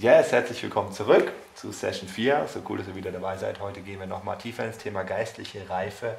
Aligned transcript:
Yes, 0.00 0.30
herzlich 0.30 0.62
willkommen 0.62 0.92
zurück 0.92 1.32
zu 1.56 1.72
Session 1.72 2.08
4. 2.08 2.46
So 2.54 2.60
cool, 2.68 2.78
dass 2.78 2.86
ihr 2.86 2.94
wieder 2.94 3.10
dabei 3.10 3.36
seid. 3.36 3.58
Heute 3.58 3.80
gehen 3.80 3.98
wir 3.98 4.06
nochmal 4.06 4.38
tiefer 4.38 4.64
ins 4.64 4.78
Thema 4.78 5.02
geistliche 5.02 5.68
Reife 5.68 6.14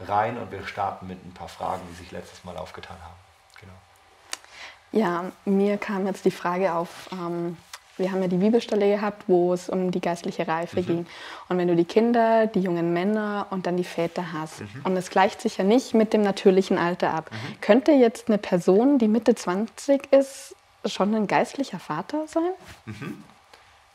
rein 0.00 0.38
und 0.38 0.50
wir 0.50 0.66
starten 0.66 1.06
mit 1.06 1.22
ein 1.22 1.34
paar 1.34 1.50
Fragen, 1.50 1.82
die 1.90 1.96
sich 1.96 2.12
letztes 2.12 2.44
Mal 2.44 2.56
aufgetan 2.56 2.96
haben. 3.02 3.14
Genau. 3.60 5.04
Ja, 5.04 5.24
mir 5.44 5.76
kam 5.76 6.06
jetzt 6.06 6.24
die 6.24 6.30
Frage 6.30 6.72
auf, 6.72 7.10
ähm, 7.12 7.58
wir 7.98 8.10
haben 8.10 8.22
ja 8.22 8.28
die 8.28 8.38
Bibelstelle 8.38 8.88
gehabt, 8.88 9.24
wo 9.26 9.52
es 9.52 9.68
um 9.68 9.90
die 9.90 10.00
geistliche 10.00 10.48
Reife 10.48 10.80
mhm. 10.80 10.86
ging. 10.86 11.06
Und 11.50 11.58
wenn 11.58 11.68
du 11.68 11.76
die 11.76 11.84
Kinder, 11.84 12.46
die 12.46 12.60
jungen 12.60 12.94
Männer 12.94 13.48
und 13.50 13.66
dann 13.66 13.76
die 13.76 13.84
Väter 13.84 14.32
hast, 14.32 14.62
mhm. 14.62 14.80
und 14.84 14.96
es 14.96 15.10
gleicht 15.10 15.42
sich 15.42 15.58
ja 15.58 15.64
nicht 15.64 15.92
mit 15.92 16.14
dem 16.14 16.22
natürlichen 16.22 16.78
Alter 16.78 17.12
ab, 17.12 17.30
mhm. 17.30 17.60
könnte 17.60 17.92
jetzt 17.92 18.28
eine 18.28 18.38
Person, 18.38 18.98
die 18.98 19.08
Mitte 19.08 19.34
20 19.34 20.10
ist, 20.10 20.56
schon 20.86 21.14
ein 21.14 21.26
geistlicher 21.26 21.78
Vater 21.78 22.26
sein? 22.26 22.52
Mhm. 22.86 23.24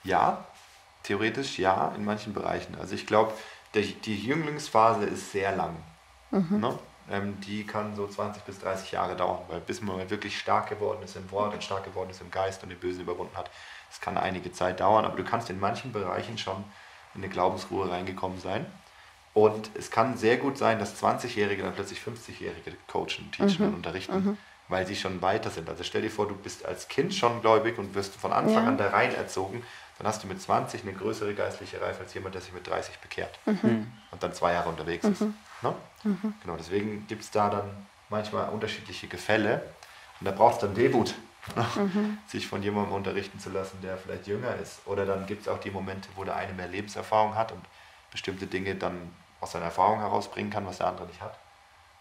Ja, 0.04 0.46
theoretisch 1.04 1.58
ja, 1.60 1.94
in 1.96 2.06
manchen 2.06 2.34
Bereichen. 2.34 2.76
Also 2.80 2.96
ich 2.96 3.06
glaube, 3.06 3.34
die 3.74 4.16
Jünglingsphase 4.16 5.06
ist 5.06 5.32
sehr 5.32 5.56
lang. 5.56 5.76
Mhm. 6.32 6.60
Ne? 6.60 6.80
Ähm, 7.12 7.40
die 7.42 7.66
kann 7.66 7.96
so 7.96 8.08
20 8.08 8.44
bis 8.44 8.60
30 8.60 8.92
Jahre 8.92 9.16
dauern, 9.16 9.42
weil 9.48 9.60
bis 9.60 9.82
man 9.82 10.10
wirklich 10.10 10.38
stark 10.40 10.70
geworden 10.70 11.04
ist 11.04 11.16
im 11.16 11.30
Wort 11.32 11.54
und 11.54 11.64
stark 11.64 11.84
geworden 11.84 12.10
ist 12.10 12.22
im 12.22 12.32
Geist 12.32 12.64
und 12.64 12.70
den 12.70 12.80
Bösen 12.80 13.02
überwunden 13.02 13.36
hat. 13.38 13.52
Das 13.90 14.02
kann 14.02 14.18
einige 14.18 14.52
Zeit 14.52 14.80
dauern, 14.80 15.06
aber 15.06 15.18
du 15.18 15.24
kannst 15.24 15.50
in 15.50 15.60
manchen 15.60 15.92
Bereichen 15.92 16.38
schon 16.38 16.64
in 17.14 17.24
eine 17.24 17.30
Glaubensruhe 17.30 17.90
reingekommen 17.90 18.40
sein. 18.40 18.66
Und 19.34 19.70
es 19.76 19.92
kann 19.92 20.18
sehr 20.18 20.38
gut 20.38 20.58
sein, 20.58 20.80
dass 20.80 21.02
20-Jährige 21.04 21.64
dann 21.64 21.74
plötzlich 21.74 22.00
50-Jährige 22.00 22.74
coachen, 22.88 23.32
teachen 23.32 23.56
mhm. 23.60 23.68
und 23.68 23.76
unterrichten. 23.76 24.16
Mhm 24.16 24.38
weil 24.68 24.88
sie 24.88 24.96
schon 24.96 25.22
weiter 25.22 25.50
sind. 25.50 25.70
Also 25.70 25.84
stell 25.84 26.02
dir 26.02 26.10
vor, 26.10 26.28
du 26.28 26.36
bist 26.36 26.66
als 26.66 26.88
Kind 26.88 27.14
schon 27.14 27.42
gläubig 27.42 27.78
und 27.78 27.94
wirst 27.96 28.16
von 28.16 28.34
Anfang 28.34 28.64
ja. 28.64 28.68
an 28.70 28.78
da 28.78 28.90
rein 28.90 29.14
erzogen, 29.14 29.64
dann 29.98 30.08
hast 30.08 30.24
du 30.24 30.28
mit 30.28 30.42
20 30.42 30.84
eine 30.84 30.94
größere 30.94 31.34
geistliche 31.34 31.80
Reife 31.82 32.02
als 32.02 32.14
jemand, 32.14 32.36
der 32.36 32.42
sich 32.42 32.54
mit 32.54 32.68
30 32.68 32.98
bekehrt 33.00 33.40
mhm. 33.46 33.60
mhm. 33.62 33.92
und 34.12 34.24
dann 34.24 34.34
zwei 34.34 34.54
Jahre 34.54 34.70
unterwegs 34.70 35.06
mhm. 35.06 35.12
ist. 35.12 35.22
Ne? 35.22 35.76
Mhm. 36.04 36.34
Genau, 36.42 36.56
deswegen 36.58 37.08
gibt 37.08 37.24
es 37.24 37.32
da 37.32 37.50
dann 37.50 37.70
manchmal 38.10 38.50
unterschiedliche 38.50 39.08
Gefälle 39.08 39.62
und 40.20 40.26
da 40.26 40.32
braucht 40.32 40.56
es 40.56 40.62
dann 40.62 40.76
Demut, 40.76 41.16
ne? 41.56 41.66
mhm. 41.76 42.18
sich 42.28 42.48
von 42.48 42.62
jemandem 42.62 42.94
unterrichten 42.94 43.40
zu 43.40 43.50
lassen, 43.50 43.80
der 43.82 43.98
vielleicht 43.98 44.28
jünger 44.28 44.56
ist. 44.56 44.82
Oder 44.86 45.06
dann 45.06 45.26
gibt 45.28 45.44
es 45.44 45.48
auch 45.48 45.60
die 45.60 45.72
Momente, 45.72 46.10
wo 46.16 46.24
der 46.24 46.36
eine 46.36 46.54
mehr 46.54 46.68
Lebenserfahrung 46.68 47.36
hat 47.36 47.52
und 47.52 47.62
bestimmte 48.12 48.48
Dinge 48.48 48.76
dann 48.76 49.14
aus 49.40 49.52
seiner 49.52 49.66
Erfahrung 49.66 50.00
herausbringen 50.00 50.52
kann, 50.52 50.66
was 50.66 50.78
der 50.78 50.88
andere 50.88 51.08
nicht 51.08 51.22
hat. 51.22 51.38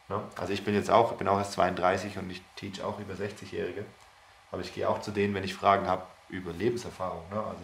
Ne? 0.08 0.20
Also 0.36 0.52
ich 0.52 0.64
bin 0.64 0.74
jetzt 0.74 0.91
auch, 0.91 1.12
ich 1.12 1.19
bin 1.19 1.28
auch 1.28 1.38
erst 1.38 1.52
32 1.52 2.19
und 2.19 2.30
ich 2.30 2.42
teach 2.56 2.83
auch 2.83 2.98
über 2.98 3.14
60-Jährige. 3.14 3.84
Aber 4.50 4.61
ich 4.61 4.74
gehe 4.74 4.88
auch 4.88 5.00
zu 5.00 5.11
denen, 5.11 5.34
wenn 5.34 5.44
ich 5.44 5.55
Fragen 5.55 5.86
habe 5.86 6.02
über 6.28 6.52
Lebenserfahrung. 6.52 7.22
Ne? 7.30 7.36
Also, 7.36 7.62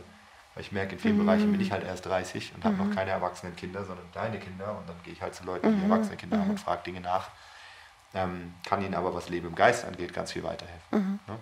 weil 0.54 0.62
ich 0.62 0.72
merke, 0.72 0.94
in 0.94 0.98
vielen 0.98 1.18
mhm. 1.18 1.26
Bereichen 1.26 1.52
bin 1.52 1.60
ich 1.60 1.70
halt 1.70 1.84
erst 1.84 2.06
30 2.06 2.54
und 2.54 2.64
mhm. 2.64 2.68
habe 2.68 2.88
noch 2.88 2.94
keine 2.94 3.10
erwachsenen 3.10 3.54
Kinder, 3.54 3.84
sondern 3.84 4.10
kleine 4.10 4.38
Kinder. 4.38 4.76
Und 4.76 4.88
dann 4.88 4.96
gehe 5.04 5.12
ich 5.12 5.22
halt 5.22 5.34
zu 5.34 5.44
Leuten, 5.44 5.68
die 5.68 5.84
mhm. 5.84 5.90
erwachsene 5.90 6.16
Kinder 6.16 6.38
haben 6.38 6.50
und 6.50 6.58
mhm. 6.58 6.64
frage 6.64 6.82
Dinge 6.84 7.00
nach. 7.00 7.28
Ähm, 8.12 8.54
kann 8.68 8.82
ihnen 8.82 8.94
aber, 8.94 9.14
was 9.14 9.28
Leben 9.28 9.46
im 9.48 9.54
Geist 9.54 9.84
angeht, 9.84 10.12
ganz 10.12 10.32
viel 10.32 10.42
weiterhelfen. 10.42 10.80
Mhm. 10.90 11.20
Ne? 11.28 11.38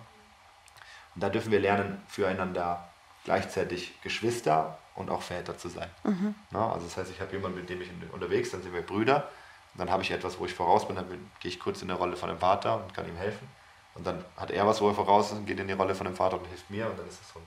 Und 1.15 1.23
da 1.23 1.29
dürfen 1.29 1.51
wir 1.51 1.59
lernen, 1.59 1.99
füreinander 2.07 2.87
gleichzeitig 3.23 3.99
Geschwister 4.01 4.77
und 4.95 5.09
auch 5.09 5.23
Väter 5.23 5.57
zu 5.57 5.69
sein. 5.69 5.89
Mhm. 6.03 6.35
Ne? 6.51 6.59
Also 6.59 6.85
das 6.85 6.97
heißt, 6.97 7.11
ich 7.11 7.19
habe 7.19 7.31
jemanden, 7.31 7.57
mit 7.57 7.69
dem 7.69 7.81
ich 7.81 7.89
unterwegs, 8.11 8.51
dann 8.51 8.61
sind 8.61 8.73
wir 8.73 8.83
Brüder 8.83 9.29
und 9.73 9.79
dann 9.79 9.91
habe 9.91 10.03
ich 10.03 10.11
etwas, 10.11 10.39
wo 10.39 10.45
ich 10.45 10.53
voraus 10.53 10.87
bin, 10.87 10.95
dann 10.95 11.07
gehe 11.39 11.51
ich 11.51 11.59
kurz 11.59 11.81
in 11.81 11.87
der 11.87 11.97
Rolle 11.97 12.15
von 12.15 12.29
dem 12.29 12.39
Vater 12.39 12.83
und 12.83 12.93
kann 12.93 13.07
ihm 13.07 13.17
helfen. 13.17 13.47
Und 13.95 14.05
dann 14.05 14.23
hat 14.37 14.51
er 14.51 14.65
was, 14.65 14.81
wo 14.81 14.87
er 14.87 14.95
voraus 14.95 15.31
ist 15.31 15.37
und 15.37 15.45
geht 15.45 15.59
in 15.59 15.67
die 15.67 15.73
Rolle 15.73 15.95
von 15.95 16.05
dem 16.05 16.15
Vater 16.15 16.39
und 16.39 16.45
hilft 16.47 16.69
mir. 16.69 16.87
Und 16.89 16.97
dann 16.97 17.07
ist 17.07 17.21
es 17.21 17.33
so 17.33 17.41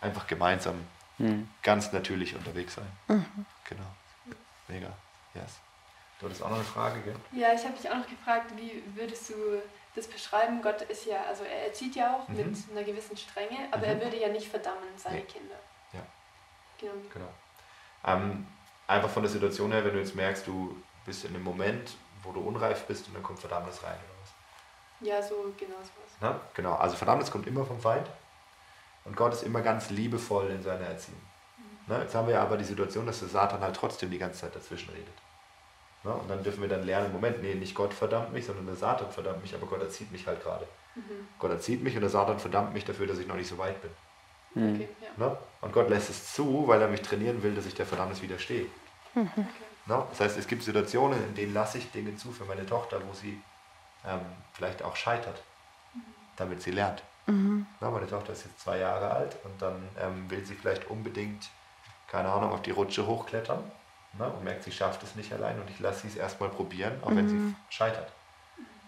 einfach 0.00 0.26
gemeinsam 0.26 0.86
mhm. 1.18 1.48
ganz 1.62 1.92
natürlich 1.92 2.34
unterwegs 2.34 2.74
sein. 2.74 2.86
Mhm. 3.08 3.46
Genau. 3.68 3.86
Mega. 4.68 4.88
Yes. 5.34 5.58
Du 6.18 6.26
hattest 6.26 6.42
auch 6.42 6.48
noch 6.48 6.56
eine 6.56 6.64
Frage, 6.64 7.00
gell? 7.00 7.16
Ja, 7.32 7.52
ich 7.52 7.62
habe 7.64 7.74
dich 7.74 7.90
auch 7.90 7.96
noch 7.96 8.08
gefragt, 8.08 8.52
wie 8.56 8.82
würdest 8.94 9.30
du 9.30 9.34
das 9.94 10.06
beschreiben? 10.06 10.62
Gott 10.62 10.82
ist 10.82 11.04
ja, 11.04 11.22
also 11.28 11.44
er 11.44 11.66
erzieht 11.66 11.94
ja 11.94 12.16
auch 12.16 12.28
mhm. 12.28 12.36
mit 12.36 12.56
einer 12.70 12.84
gewissen 12.84 13.16
Strenge, 13.16 13.68
aber 13.70 13.86
mhm. 13.86 13.92
er 13.92 14.00
würde 14.00 14.20
ja 14.20 14.28
nicht 14.28 14.48
verdammen 14.48 14.88
seine 14.96 15.16
nee. 15.16 15.22
Kinder. 15.22 15.56
Ja. 15.92 16.00
Genau. 16.78 16.92
genau. 17.12 17.28
Ähm, 18.06 18.46
einfach 18.86 19.10
von 19.10 19.22
der 19.22 19.30
Situation 19.30 19.72
her, 19.72 19.84
wenn 19.84 19.92
du 19.92 19.98
jetzt 19.98 20.14
merkst, 20.14 20.46
du 20.46 20.76
bist 21.06 21.24
in 21.24 21.34
einem 21.34 21.44
Moment, 21.44 21.96
wo 22.22 22.32
du 22.32 22.40
unreif 22.40 22.84
bist 22.86 23.06
und 23.08 23.14
dann 23.14 23.22
kommt 23.22 23.38
Verdammnis 23.38 23.82
rein 23.82 23.94
oder 23.94 24.22
was? 24.22 25.06
Ja, 25.08 25.22
so 25.22 25.54
genau 25.56 25.76
sowas. 25.76 26.10
Na, 26.20 26.40
genau, 26.54 26.74
also 26.74 26.96
Verdammnis 26.96 27.30
kommt 27.30 27.46
immer 27.46 27.64
vom 27.64 27.80
Feind 27.80 28.06
und 29.04 29.16
Gott 29.16 29.32
ist 29.32 29.44
immer 29.44 29.62
ganz 29.62 29.90
liebevoll 29.90 30.50
in 30.50 30.62
seiner 30.62 30.86
Erziehung. 30.86 31.20
Mhm. 31.56 31.64
Na, 31.86 32.02
jetzt 32.02 32.14
haben 32.14 32.28
wir 32.28 32.40
aber 32.40 32.56
die 32.56 32.64
Situation, 32.64 33.06
dass 33.06 33.20
der 33.20 33.28
Satan 33.28 33.60
halt 33.60 33.76
trotzdem 33.76 34.10
die 34.10 34.18
ganze 34.18 34.40
Zeit 34.40 34.54
dazwischen 34.54 34.90
redet. 34.90 35.14
Na, 36.04 36.12
und 36.12 36.28
dann 36.28 36.42
dürfen 36.42 36.62
wir 36.62 36.68
dann 36.68 36.84
lernen, 36.84 37.12
Moment, 37.12 37.42
nee, 37.42 37.54
nicht 37.54 37.74
Gott 37.74 37.92
verdammt 37.92 38.32
mich, 38.32 38.46
sondern 38.46 38.66
der 38.66 38.76
Satan 38.76 39.10
verdammt 39.10 39.42
mich, 39.42 39.54
aber 39.54 39.66
Gott 39.66 39.80
erzieht 39.80 40.10
mich 40.12 40.26
halt 40.26 40.42
gerade. 40.42 40.66
Mhm. 40.94 41.28
Gott 41.38 41.50
erzieht 41.50 41.82
mich 41.82 41.94
und 41.94 42.00
der 42.00 42.10
Satan 42.10 42.38
verdammt 42.38 42.72
mich 42.74 42.84
dafür, 42.84 43.06
dass 43.06 43.18
ich 43.18 43.26
noch 43.26 43.36
nicht 43.36 43.48
so 43.48 43.58
weit 43.58 43.80
bin. 43.82 43.90
Mhm. 44.54 44.74
Okay, 44.74 44.88
ja. 45.18 45.38
Und 45.60 45.72
Gott 45.72 45.90
lässt 45.90 46.10
es 46.10 46.32
zu, 46.32 46.66
weil 46.66 46.80
er 46.80 46.88
mich 46.88 47.02
trainieren 47.02 47.42
will, 47.42 47.54
dass 47.54 47.66
ich 47.66 47.74
der 47.74 47.86
Verdammnis 47.86 48.22
widerstehe. 48.22 48.66
Mhm. 49.14 49.30
Okay. 49.36 49.65
No? 49.86 50.06
Das 50.10 50.20
heißt, 50.20 50.36
es 50.36 50.46
gibt 50.46 50.62
Situationen, 50.62 51.22
in 51.28 51.34
denen 51.34 51.54
lasse 51.54 51.78
ich 51.78 51.90
Dinge 51.90 52.16
zu 52.16 52.32
für 52.32 52.44
meine 52.44 52.66
Tochter, 52.66 53.00
wo 53.06 53.14
sie 53.14 53.40
ähm, 54.04 54.20
vielleicht 54.52 54.82
auch 54.82 54.96
scheitert, 54.96 55.42
damit 56.36 56.62
sie 56.62 56.72
lernt. 56.72 57.02
Mhm. 57.26 57.66
No, 57.80 57.90
meine 57.90 58.06
Tochter 58.06 58.32
ist 58.32 58.44
jetzt 58.44 58.60
zwei 58.60 58.78
Jahre 58.78 59.10
alt 59.10 59.36
und 59.44 59.60
dann 59.60 59.88
ähm, 60.00 60.30
will 60.30 60.44
sie 60.44 60.54
vielleicht 60.54 60.88
unbedingt, 60.90 61.48
keine 62.08 62.28
Ahnung, 62.30 62.52
auf 62.52 62.62
die 62.62 62.70
Rutsche 62.70 63.06
hochklettern 63.06 63.62
no? 64.18 64.26
und 64.26 64.44
merkt, 64.44 64.64
sie 64.64 64.72
schafft 64.72 65.02
es 65.02 65.16
nicht 65.16 65.32
allein 65.32 65.60
und 65.60 65.68
ich 65.70 65.80
lasse 65.80 66.02
sie 66.02 66.08
es 66.08 66.16
erstmal 66.16 66.50
probieren, 66.50 67.00
auch 67.02 67.10
mhm. 67.10 67.16
wenn 67.16 67.28
sie 67.28 67.34
mhm. 67.34 67.56
scheitert. 67.68 68.12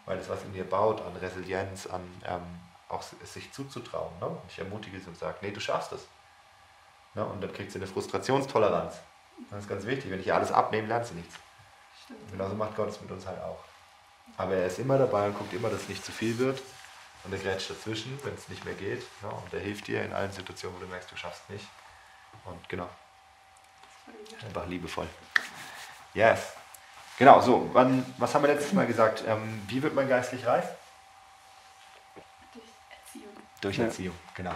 Weil 0.07 0.19
das, 0.19 0.29
was 0.29 0.43
in 0.45 0.55
ihr 0.55 0.65
baut, 0.65 1.01
an 1.03 1.17
Resilienz, 1.17 1.87
an 1.87 2.03
ähm, 2.25 2.43
auch 2.89 3.03
es 3.23 3.35
sich 3.35 3.53
zuzutrauen. 3.53 4.13
Ne? 4.21 4.31
Ich 4.49 4.59
ermutige 4.59 4.99
sie 4.99 5.09
und 5.09 5.19
sage, 5.19 5.37
nee, 5.43 5.51
du 5.51 5.61
schaffst 5.61 5.93
es. 5.93 6.07
Ne? 7.15 7.25
Und 7.25 7.43
dann 7.43 7.53
kriegt 7.53 7.73
sie 7.73 7.79
eine 7.79 7.87
Frustrationstoleranz. 7.87 8.95
Das 9.51 9.61
ist 9.61 9.69
ganz 9.69 9.87
wichtig. 9.87 10.11
Wenn 10.11 10.21
ich 10.21 10.33
alles 10.33 10.53
abnehme, 10.53 10.89
lernst 10.89 11.13
du 11.13 11.15
nichts. 11.15 11.35
Stimmt. 12.05 12.33
Genauso 12.33 12.55
macht 12.55 12.77
Gott 12.77 12.89
es 12.91 13.01
mit 13.01 13.11
uns 13.11 13.27
halt 13.27 13.41
auch. 13.41 13.59
Aber 14.37 14.55
er 14.55 14.67
ist 14.67 14.79
immer 14.79 14.99
dabei 14.99 15.27
und 15.27 15.39
guckt 15.39 15.53
immer, 15.53 15.71
dass 15.71 15.83
es 15.83 15.89
nicht 15.89 16.05
zu 16.05 16.13
viel 16.13 16.39
wird. 16.39 16.61
Und 17.25 17.33
er 17.33 17.39
grätscht 17.39 17.71
dazwischen, 17.71 18.19
wenn 18.25 18.35
es 18.35 18.49
nicht 18.49 18.65
mehr 18.65 18.75
geht. 18.75 19.05
Ja, 19.23 19.29
und 19.29 19.53
er 19.53 19.61
hilft 19.61 19.87
dir 19.89 20.05
in 20.05 20.13
allen 20.13 20.33
Situationen, 20.33 20.77
wo 20.77 20.81
du 20.81 20.87
merkst, 20.87 21.11
du 21.11 21.17
schaffst 21.17 21.49
nicht. 21.51 21.67
Und 22.45 22.69
genau. 22.69 22.89
Einfach 24.45 24.67
liebevoll. 24.67 25.09
Yes. 26.15 26.53
Genau, 27.19 27.41
so, 27.41 27.69
wann, 27.73 28.07
was 28.17 28.33
haben 28.35 28.43
wir 28.43 28.55
letztes 28.55 28.73
Mal 28.73 28.87
gesagt? 28.87 29.25
Ähm, 29.27 29.63
wie 29.67 29.83
wird 29.83 29.95
man 29.95 30.09
geistlich 30.09 30.47
reif? 30.47 30.69
Durch 32.55 32.65
Erziehung. 32.91 33.33
Durch 33.61 33.79
Erziehung, 33.79 34.15
genau. 34.35 34.55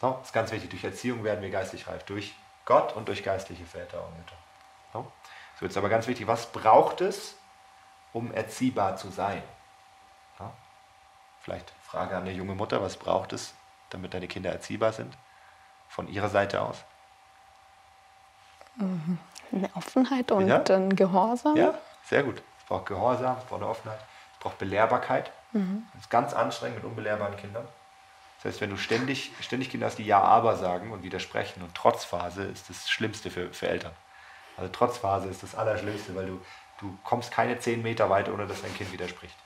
So, 0.00 0.12
das 0.18 0.28
ist 0.28 0.32
ganz 0.32 0.52
wichtig. 0.52 0.70
Durch 0.70 0.84
Erziehung 0.84 1.24
werden 1.24 1.42
wir 1.42 1.50
geistlich 1.50 1.88
reif. 1.88 2.04
Durch 2.04 2.34
Gott 2.68 2.94
und 2.94 3.08
durch 3.08 3.24
geistliche 3.24 3.64
Väter 3.64 4.04
und 4.04 4.18
Mütter. 4.18 4.36
So, 4.92 5.10
so 5.58 5.64
jetzt 5.64 5.78
aber 5.78 5.88
ganz 5.88 6.06
wichtig, 6.06 6.26
was 6.26 6.52
braucht 6.52 7.00
es, 7.00 7.34
um 8.12 8.30
erziehbar 8.30 8.96
zu 8.96 9.08
sein? 9.08 9.42
Ja? 10.38 10.52
Vielleicht 11.40 11.72
Frage 11.82 12.14
an 12.14 12.24
eine 12.24 12.32
junge 12.32 12.54
Mutter, 12.54 12.82
was 12.82 12.98
braucht 12.98 13.32
es, 13.32 13.54
damit 13.88 14.12
deine 14.12 14.28
Kinder 14.28 14.52
erziehbar 14.52 14.92
sind? 14.92 15.16
Von 15.88 16.08
ihrer 16.08 16.28
Seite 16.28 16.60
aus? 16.60 16.84
Mhm. 18.76 19.18
Eine 19.50 19.74
Offenheit 19.74 20.30
und 20.30 20.46
ja? 20.46 20.62
ein 20.62 20.94
Gehorsam. 20.94 21.56
Ja, 21.56 21.72
sehr 22.04 22.22
gut. 22.22 22.42
Es 22.58 22.64
braucht 22.64 22.84
Gehorsam, 22.84 23.38
es 23.38 23.44
braucht 23.44 23.62
eine 23.62 23.70
Offenheit, 23.70 24.00
es 24.34 24.38
braucht 24.40 24.58
Belehrbarkeit. 24.58 25.32
Mhm. 25.52 25.86
Das 25.94 26.02
ist 26.02 26.10
ganz 26.10 26.34
anstrengend 26.34 26.82
mit 26.82 26.84
unbelehrbaren 26.84 27.38
Kindern. 27.38 27.66
Das 28.38 28.52
heißt, 28.52 28.60
wenn 28.60 28.70
du 28.70 28.76
ständig, 28.76 29.32
ständig 29.40 29.70
Kinder 29.70 29.86
hast, 29.86 29.98
die 29.98 30.04
Ja, 30.04 30.20
aber 30.20 30.56
sagen 30.56 30.92
und 30.92 31.02
widersprechen 31.02 31.62
und 31.62 31.74
Trotzphase 31.74 32.44
ist 32.44 32.70
das 32.70 32.88
Schlimmste 32.88 33.30
für, 33.30 33.52
für 33.52 33.68
Eltern. 33.68 33.92
Also 34.56 34.72
Trotzphase 34.72 35.28
ist 35.28 35.42
das 35.42 35.54
Allerschlimmste, 35.54 36.14
weil 36.14 36.26
du, 36.26 36.40
du 36.80 36.96
kommst 37.04 37.32
keine 37.32 37.58
zehn 37.58 37.82
Meter 37.82 38.10
weiter, 38.10 38.32
ohne 38.32 38.46
dass 38.46 38.62
dein 38.62 38.74
Kind 38.74 38.92
widerspricht. 38.92 39.36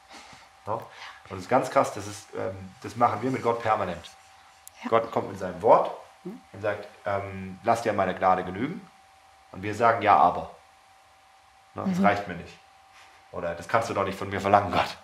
Ja? 0.67 0.75
Und 0.75 0.85
das 1.31 1.41
ist 1.41 1.49
ganz 1.49 1.71
krass, 1.71 1.94
das, 1.94 2.06
ist, 2.06 2.29
ähm, 2.37 2.71
das 2.83 2.97
machen 2.97 3.23
wir 3.23 3.31
mit 3.31 3.43
Gott 3.43 3.62
permanent. 3.62 4.11
Ja. 4.83 4.91
Gott 4.91 5.11
kommt 5.11 5.31
mit 5.31 5.39
seinem 5.39 5.61
Wort 5.62 5.91
und 6.25 6.61
sagt, 6.61 6.87
ähm, 7.06 7.59
lass 7.62 7.83
dir 7.83 7.93
meine 7.94 8.15
Gnade 8.15 8.44
genügen. 8.44 8.87
Und 9.53 9.62
wir 9.62 9.75
sagen 9.75 10.03
Ja, 10.03 10.17
aber. 10.17 10.50
Na, 11.75 11.85
das 11.85 11.99
mhm. 11.99 12.05
reicht 12.05 12.29
mir 12.29 12.35
nicht. 12.35 12.59
Oder 13.33 13.55
das 13.55 13.69
kannst 13.69 13.89
du 13.89 13.94
doch 13.94 14.05
nicht 14.05 14.19
von 14.19 14.29
mir 14.29 14.41
verlangen, 14.41 14.73
Gott. 14.73 14.97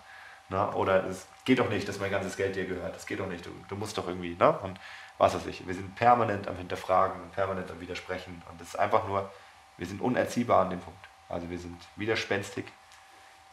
Na, 0.49 0.73
oder 0.73 1.05
es 1.05 1.27
geht 1.45 1.59
doch 1.59 1.69
nicht, 1.69 1.87
dass 1.87 1.99
mein 1.99 2.09
ganzes 2.09 2.35
Geld 2.35 2.55
dir 2.55 2.65
gehört. 2.65 2.95
Das 2.95 3.05
geht 3.05 3.19
doch 3.19 3.27
nicht. 3.27 3.45
Du, 3.45 3.51
du 3.67 3.75
musst 3.75 3.97
doch 3.97 4.07
irgendwie, 4.07 4.35
ne? 4.35 4.57
Und 4.63 4.79
was 5.19 5.35
weiß 5.35 5.45
ich. 5.45 5.67
Wir 5.67 5.75
sind 5.75 5.95
permanent 5.95 6.47
am 6.47 6.55
Hinterfragen, 6.57 7.29
permanent 7.31 7.69
am 7.69 7.79
Widersprechen. 7.79 8.41
Und 8.49 8.59
das 8.59 8.69
ist 8.69 8.79
einfach 8.79 9.07
nur, 9.07 9.29
wir 9.77 9.85
sind 9.85 10.01
unerziehbar 10.01 10.61
an 10.61 10.71
dem 10.71 10.79
Punkt. 10.79 11.07
Also 11.27 11.49
wir 11.49 11.59
sind 11.59 11.77
widerspenstig. 11.95 12.65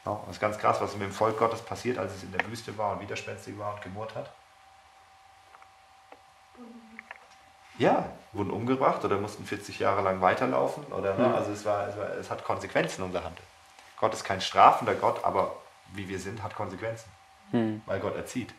Ja, 0.07 0.13
und 0.13 0.29
das 0.29 0.37
ist 0.37 0.41
ganz 0.41 0.59
krass, 0.59 0.81
was 0.81 0.95
mit 0.95 1.03
dem 1.03 1.13
Volk 1.13 1.39
Gottes 1.39 1.61
passiert, 1.61 1.99
als 1.99 2.15
es 2.15 2.23
in 2.23 2.33
der 2.33 2.49
Wüste 2.49 2.79
war 2.79 2.93
und 2.93 3.01
widerspenstig 3.01 3.59
war 3.59 3.75
und 3.75 3.83
gemurrt 3.83 4.15
hat. 4.15 4.31
Ja, 7.79 8.11
wurden 8.33 8.51
umgebracht 8.51 9.05
oder 9.05 9.19
mussten 9.19 9.45
40 9.45 9.81
Jahre 9.81 10.01
lang 10.01 10.23
weiterlaufen. 10.23 10.85
Oder, 10.85 11.15
ne? 11.17 11.35
Also 11.35 11.53
es, 11.53 11.67
war, 11.67 11.89
es, 11.89 11.97
war, 11.99 12.09
es 12.13 12.31
hat 12.31 12.43
Konsequenzen 12.45 13.03
unser 13.03 13.23
Handeln. 13.23 13.47
Gott 13.99 14.15
ist 14.15 14.25
kein 14.25 14.41
strafender 14.41 14.95
Gott, 14.95 15.25
aber 15.25 15.57
wie 15.95 16.09
wir 16.09 16.19
sind, 16.19 16.43
hat 16.43 16.55
Konsequenzen. 16.55 17.11
Mhm. 17.53 17.83
Weil 17.87 18.01
Gott 18.01 18.17
erzieht. 18.17 18.55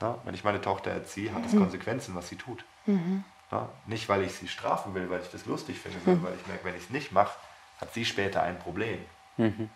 Ja? 0.00 0.18
Wenn 0.24 0.34
ich 0.34 0.44
meine 0.44 0.60
Tochter 0.60 0.90
erziehe, 0.90 1.34
hat 1.34 1.44
es 1.44 1.52
Konsequenzen, 1.52 2.14
was 2.14 2.28
sie 2.28 2.36
tut. 2.36 2.64
Mhm. 2.86 3.24
Ja? 3.50 3.68
Nicht, 3.86 4.08
weil 4.08 4.22
ich 4.22 4.34
sie 4.34 4.48
strafen 4.48 4.94
will, 4.94 5.10
weil 5.10 5.20
ich 5.20 5.30
das 5.30 5.46
lustig 5.46 5.78
finde, 5.78 5.98
sondern 6.04 6.24
weil 6.24 6.34
ich 6.34 6.46
merke, 6.46 6.64
wenn 6.64 6.76
ich 6.76 6.84
es 6.84 6.90
nicht 6.90 7.12
mache, 7.12 7.36
hat 7.80 7.92
sie 7.92 8.04
später 8.04 8.42
ein 8.42 8.58
Problem. 8.58 9.04
Mhm. 9.36 9.70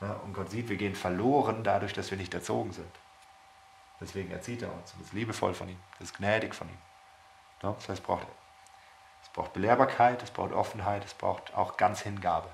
Ja? 0.00 0.12
Und 0.24 0.34
Gott 0.34 0.50
sieht, 0.50 0.68
wir 0.68 0.76
gehen 0.76 0.94
verloren 0.94 1.64
dadurch, 1.64 1.92
dass 1.92 2.10
wir 2.10 2.18
nicht 2.18 2.34
erzogen 2.34 2.72
sind. 2.72 2.90
Deswegen 4.00 4.30
erzieht 4.30 4.62
er 4.62 4.72
uns. 4.72 4.92
Und 4.92 5.00
das 5.00 5.08
ist 5.08 5.14
liebevoll 5.14 5.54
von 5.54 5.68
ihm. 5.68 5.78
Das 5.98 6.10
ist 6.10 6.16
gnädig 6.16 6.54
von 6.54 6.68
ihm. 6.68 6.78
Ja? 7.62 7.72
Das 7.72 7.88
heißt, 7.88 8.00
es 8.00 8.06
braucht, 8.06 8.26
es 9.22 9.28
braucht 9.30 9.52
Belehrbarkeit, 9.52 10.22
es 10.22 10.30
braucht 10.30 10.52
Offenheit, 10.52 11.04
es 11.04 11.14
braucht 11.14 11.54
auch 11.54 11.76
ganz 11.76 12.02
Hingabe. 12.02 12.48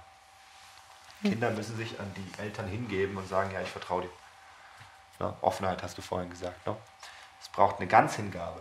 Kinder 1.31 1.51
müssen 1.51 1.77
sich 1.77 1.99
an 1.99 2.11
die 2.17 2.41
Eltern 2.41 2.67
hingeben 2.67 3.17
und 3.17 3.29
sagen, 3.29 3.51
ja, 3.53 3.61
ich 3.61 3.71
vertraue 3.71 4.03
dir. 4.03 4.11
Ja, 5.21 5.35
Offenheit 5.41 5.83
hast 5.83 5.97
du 5.99 6.03
vorhin 6.03 6.31
gesagt. 6.31 6.67
Ne? 6.67 6.77
Es 7.41 7.49
braucht 7.49 7.79
eine 7.79 7.87
Ganzhingabe. 7.87 8.61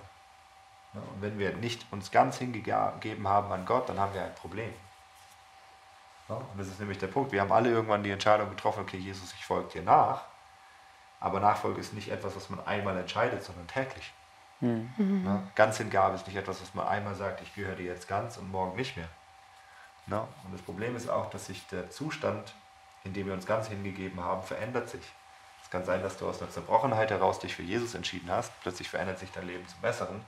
Ja, 0.94 1.00
und 1.00 1.22
wenn 1.22 1.40
wir 1.40 1.54
nicht 1.54 1.86
uns 1.92 2.12
ganz 2.12 2.38
hingegeben 2.38 3.28
haben 3.28 3.52
an 3.52 3.66
Gott, 3.66 3.90
dann 3.90 4.00
haben 4.00 4.14
wir 4.14 4.24
ein 4.24 4.36
Problem. 4.36 4.74
Ja, 6.30 6.36
und 6.36 6.58
das 6.58 6.68
ist 6.68 6.80
nämlich 6.80 7.00
der 7.00 7.08
Punkt. 7.08 7.32
Wir 7.32 7.42
haben 7.42 7.52
alle 7.52 7.70
irgendwann 7.70 8.04
die 8.04 8.12
Entscheidung 8.12 8.50
getroffen, 8.50 8.82
okay, 8.82 8.98
Jesus, 8.98 9.34
ich 9.34 9.46
folge 9.46 9.70
dir 9.70 9.82
nach. 9.82 10.24
Aber 11.20 11.40
Nachfolge 11.40 11.80
ist 11.80 11.94
nicht 11.94 12.10
etwas, 12.10 12.36
was 12.36 12.50
man 12.50 12.66
einmal 12.66 12.98
entscheidet, 12.98 13.44
sondern 13.44 13.68
täglich. 13.68 14.14
Mhm. 14.60 15.50
Ganzhingabe 15.56 16.16
ist 16.16 16.28
nicht 16.28 16.36
etwas, 16.36 16.62
was 16.62 16.74
man 16.74 16.88
einmal 16.88 17.16
sagt, 17.16 17.42
ich 17.42 17.54
gehöre 17.56 17.76
dir 17.76 17.86
jetzt 17.86 18.08
ganz 18.08 18.38
und 18.38 18.52
morgen 18.52 18.76
nicht 18.76 18.96
mehr. 18.96 19.10
Ja, 20.08 20.28
und 20.46 20.54
das 20.54 20.62
Problem 20.62 20.96
ist 20.96 21.10
auch, 21.10 21.30
dass 21.30 21.46
sich 21.46 21.66
der 21.68 21.90
Zustand, 21.90 22.54
in 23.04 23.14
dem 23.14 23.28
wir 23.28 23.34
uns 23.34 23.46
ganz 23.46 23.68
hingegeben 23.68 24.24
haben, 24.24 24.44
verändert 24.44 24.90
sich. 24.90 25.02
Es 25.64 25.70
kann 25.70 25.86
sein, 25.86 26.02
dass 26.04 26.18
du 26.18 26.28
aus 26.28 26.42
einer 26.42 26.52
Zerbrochenheit 26.52 27.10
heraus 27.10 27.40
dich 27.40 27.56
für 27.56 27.64
Jesus 27.64 27.96
entschieden 27.96 28.30
hast, 28.30 28.52
plötzlich 28.62 28.90
verändert 28.90 29.20
sich 29.20 29.32
dein 29.32 29.48
Leben 29.48 29.68
zum 29.68 29.80
Besseren 29.82 30.22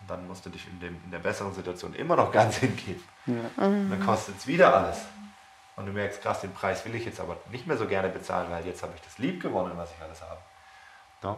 und 0.00 0.10
dann 0.10 0.26
musst 0.26 0.46
du 0.46 0.50
dich 0.50 0.66
in, 0.68 0.78
dem, 0.80 1.00
in 1.04 1.10
der 1.10 1.18
besseren 1.18 1.52
Situation 1.52 1.94
immer 1.94 2.16
noch 2.16 2.30
ganz 2.30 2.56
hingeben. 2.58 3.02
Ja. 3.26 3.64
Und 3.64 3.90
dann 3.90 4.04
kostet 4.04 4.38
es 4.38 4.46
wieder 4.46 4.74
alles. 4.74 5.00
Und 5.76 5.86
du 5.86 5.92
merkst, 5.92 6.22
krass, 6.22 6.40
den 6.40 6.52
Preis 6.52 6.84
will 6.84 6.94
ich 6.94 7.04
jetzt 7.04 7.20
aber 7.20 7.36
nicht 7.50 7.66
mehr 7.66 7.76
so 7.76 7.86
gerne 7.86 8.08
bezahlen, 8.08 8.50
weil 8.50 8.66
jetzt 8.66 8.82
habe 8.82 8.92
ich 8.96 9.02
das 9.02 9.18
lieb 9.18 9.40
gewonnen, 9.40 9.72
was 9.76 9.90
ich 9.92 10.02
alles 10.02 10.20
habe. 10.22 10.40
Ja? 11.22 11.36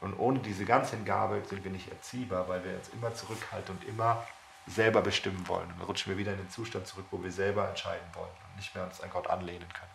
Und 0.00 0.18
ohne 0.18 0.40
diese 0.40 0.64
Ganzhingabe 0.64 1.42
sind 1.48 1.62
wir 1.62 1.70
nicht 1.70 1.90
erziehbar, 1.90 2.48
weil 2.48 2.64
wir 2.64 2.74
uns 2.74 2.88
immer 2.88 3.14
zurückhalten 3.14 3.76
und 3.76 3.84
immer 3.86 4.26
selber 4.66 5.00
bestimmen 5.00 5.46
wollen. 5.48 5.68
Dann 5.68 5.86
rutschen 5.86 6.12
wir 6.12 6.18
wieder 6.18 6.32
in 6.32 6.38
den 6.38 6.50
Zustand 6.50 6.86
zurück, 6.86 7.06
wo 7.10 7.22
wir 7.22 7.30
selber 7.30 7.68
entscheiden 7.68 8.06
wollen 8.14 8.30
und 8.48 8.56
nicht 8.56 8.74
mehr 8.74 8.84
uns 8.84 9.00
an 9.00 9.10
Gott 9.10 9.28
anlehnen 9.28 9.68
können. 9.72 9.90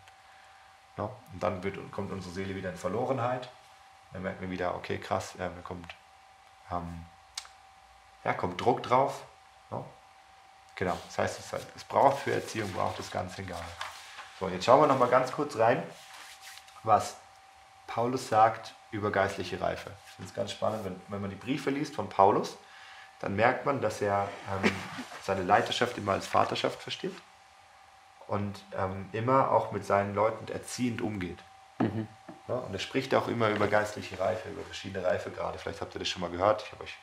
Ja? 0.97 1.03
Und 1.33 1.43
dann 1.43 1.63
wird, 1.63 1.91
kommt 1.91 2.11
unsere 2.11 2.33
Seele 2.33 2.55
wieder 2.55 2.69
in 2.69 2.77
Verlorenheit. 2.77 3.49
Dann 4.13 4.23
merken 4.23 4.41
wir 4.41 4.49
wieder, 4.49 4.75
okay, 4.75 4.97
krass, 4.97 5.33
ja, 5.37 5.49
da 5.49 5.61
kommt, 5.61 5.93
ähm, 6.71 7.05
ja, 8.23 8.33
kommt 8.33 8.59
Druck 8.59 8.83
drauf. 8.83 9.23
Ja? 9.71 9.83
Genau, 10.75 10.97
das 11.05 11.17
heißt, 11.17 11.39
es, 11.39 11.53
halt, 11.53 11.67
es 11.75 11.83
braucht 11.83 12.19
für 12.19 12.33
Erziehung, 12.33 12.71
braucht 12.71 12.99
es 12.99 13.11
ganz 13.11 13.37
egal. 13.39 13.63
So, 14.39 14.49
jetzt 14.49 14.65
schauen 14.65 14.81
wir 14.81 14.87
noch 14.87 14.97
mal 14.97 15.09
ganz 15.09 15.31
kurz 15.31 15.57
rein, 15.57 15.83
was 16.83 17.15
Paulus 17.87 18.29
sagt 18.29 18.73
über 18.89 19.11
geistliche 19.11 19.59
Reife. 19.61 19.91
Ich 20.07 20.11
finde 20.13 20.29
es 20.29 20.35
ganz 20.35 20.51
spannend, 20.51 20.83
wenn, 20.85 21.01
wenn 21.09 21.21
man 21.21 21.29
die 21.29 21.35
Briefe 21.35 21.69
liest 21.69 21.93
von 21.93 22.09
Paulus, 22.09 22.57
dann 23.21 23.35
merkt 23.35 23.65
man, 23.65 23.81
dass 23.81 24.01
er 24.01 24.27
ähm, 24.51 24.71
seine 25.23 25.43
Leiterschaft 25.43 25.97
immer 25.97 26.13
als 26.13 26.27
Vaterschaft 26.27 26.81
versteht 26.81 27.15
und 28.27 28.63
ähm, 28.77 29.07
immer 29.11 29.51
auch 29.51 29.71
mit 29.71 29.85
seinen 29.85 30.15
Leuten 30.15 30.51
erziehend 30.51 31.01
umgeht. 31.01 31.37
Mhm. 31.79 32.07
Ja, 32.47 32.55
und 32.55 32.73
er 32.73 32.79
spricht 32.79 33.13
auch 33.13 33.27
immer 33.27 33.49
über 33.49 33.67
geistliche 33.67 34.19
Reife, 34.19 34.49
über 34.49 34.63
verschiedene 34.63 35.05
Reifegrade. 35.05 35.57
Vielleicht 35.59 35.81
habt 35.81 35.95
ihr 35.95 35.99
das 35.99 36.09
schon 36.09 36.21
mal 36.21 36.31
gehört. 36.31 36.63
Ich, 36.65 36.81
euch, 36.81 36.97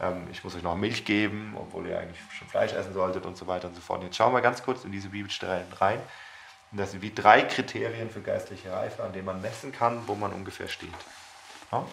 ähm, 0.00 0.26
ich 0.32 0.42
muss 0.42 0.54
euch 0.56 0.62
noch 0.62 0.74
Milch 0.74 1.04
geben, 1.04 1.56
obwohl 1.56 1.86
ihr 1.86 1.98
eigentlich 1.98 2.20
schon 2.36 2.48
Fleisch 2.48 2.72
essen 2.72 2.92
solltet 2.92 3.24
und 3.24 3.36
so 3.36 3.46
weiter 3.46 3.68
und 3.68 3.74
so 3.74 3.80
fort. 3.80 4.00
Und 4.00 4.06
jetzt 4.06 4.16
schauen 4.16 4.34
wir 4.34 4.40
ganz 4.40 4.62
kurz 4.64 4.84
in 4.84 4.90
diese 4.90 5.10
Bibelstellen 5.10 5.72
rein. 5.74 6.00
Und 6.72 6.78
das 6.78 6.90
sind 6.90 7.02
wie 7.02 7.14
drei 7.14 7.42
Kriterien 7.42 8.10
für 8.10 8.20
geistliche 8.20 8.72
Reife, 8.72 9.04
an 9.04 9.12
denen 9.12 9.26
man 9.26 9.40
messen 9.40 9.72
kann, 9.72 10.02
wo 10.08 10.14
man 10.14 10.32
ungefähr 10.32 10.68
steht. 10.68 10.90
Ja? 11.72 11.84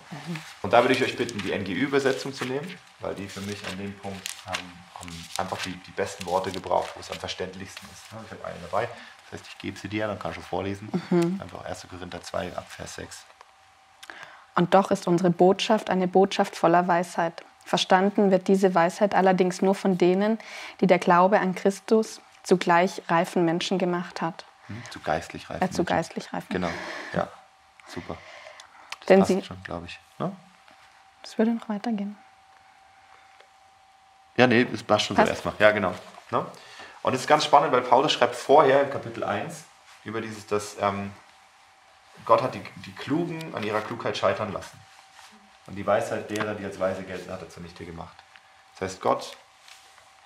Und 0.62 0.74
da 0.74 0.84
würde 0.84 0.94
ich 0.94 1.04
euch 1.04 1.16
bitten, 1.16 1.40
die 1.40 1.58
NGÜ-Übersetzung 1.58 2.34
zu 2.34 2.46
nehmen, 2.46 2.78
weil 3.00 3.16
die 3.16 3.28
für 3.28 3.42
mich 3.42 3.66
an 3.66 3.78
dem 3.78 3.98
Punkt 3.98 4.22
ähm, 4.48 5.10
einfach 5.38 5.58
die, 5.64 5.72
die 5.72 5.92
besten 5.92 6.26
Worte 6.26 6.52
gebraucht, 6.52 6.92
wo 6.96 7.00
es 7.00 7.10
am 7.10 7.18
verständlichsten 7.18 7.88
ist. 7.92 8.12
Ja, 8.12 8.18
ich 8.26 8.32
habe 8.32 8.46
eine 8.46 8.60
dabei, 8.70 8.90
das 9.32 9.40
heißt, 9.40 9.52
ich 9.52 9.58
gebe 9.60 9.80
sie 9.80 9.88
dir, 9.88 10.08
dann 10.08 10.20
kannst 10.20 10.38
du 10.38 10.42
vorlesen. 10.42 10.92
Mhm. 11.10 11.40
Einfach 11.42 11.64
1. 11.64 11.88
Korinther 11.90 12.22
2 12.22 12.56
ab 12.56 12.70
Vers 12.70 12.96
6. 12.96 13.26
Und 14.56 14.74
doch 14.74 14.92
ist 14.92 15.08
unsere 15.08 15.30
Botschaft 15.30 15.90
eine 15.90 16.08
Botschaft 16.08 16.56
voller 16.56 16.88
Weisheit. 16.88 17.44
Verstanden 17.64 18.32
wird 18.32 18.48
diese 18.48 18.74
Weisheit 18.74 19.14
allerdings 19.14 19.62
nur 19.62 19.76
von 19.76 19.98
denen, 19.98 20.40
die 20.82 20.88
der 20.88 21.00
Glaube 21.00 21.40
an 21.40 21.56
Christus 21.56 22.20
zugleich 22.44 23.04
reifen 23.08 23.46
Menschen 23.46 23.78
gemacht 23.78 24.22
hat. 24.22 24.46
Hm, 24.68 24.82
zu 24.90 25.00
geistlich 25.00 25.50
reifen. 25.50 25.64
Äh, 25.64 25.72
zu 25.72 25.84
geistlich 25.84 26.34
reifen. 26.34 26.48
Genau, 26.50 26.70
ja, 27.14 27.30
super. 27.88 28.18
Denn 29.10 29.26
sie, 29.26 29.42
schon, 29.44 29.62
glaube 29.64 29.88
ich. 29.88 30.00
Ne? 30.20 30.32
Das 31.22 31.38
würde 31.38 31.54
noch 31.54 31.68
weitergehen. 31.68 32.18
Ja, 34.38 34.48
nee, 34.48 34.66
das 34.66 34.84
passt 34.84 35.06
schon 35.06 35.16
passt. 35.16 35.28
so 35.28 35.34
erstmal. 35.34 35.54
Ja, 35.60 35.72
genau. 35.72 35.94
Ne? 36.32 36.46
Und 37.02 37.14
es 37.14 37.22
ist 37.22 37.28
ganz 37.28 37.46
spannend, 37.46 37.72
weil 37.72 37.82
Paulus 37.82 38.14
schreibt 38.14 38.36
vorher 38.36 38.84
im 38.84 38.90
Kapitel 38.90 39.24
1 39.24 39.66
über 40.04 40.22
dieses, 40.22 40.48
dass 40.48 40.78
ähm, 40.80 41.12
Gott 42.26 42.42
hat 42.42 42.54
die, 42.54 42.62
die 42.86 42.94
Klugen 42.94 43.54
an 43.56 43.64
ihrer 43.64 43.82
Klugheit 43.82 44.18
scheitern 44.18 44.54
lassen. 44.54 44.80
Und 45.68 45.76
die 45.76 45.86
Weisheit 45.86 46.30
derer, 46.30 46.56
die 46.56 46.66
als 46.66 46.80
weise 46.80 47.04
gelten, 47.04 47.32
hat 47.32 47.42
er 47.42 47.50
zunichte 47.50 47.86
gemacht. 47.86 48.16
Das 48.74 48.90
heißt, 48.90 49.02
Gott 49.02 49.38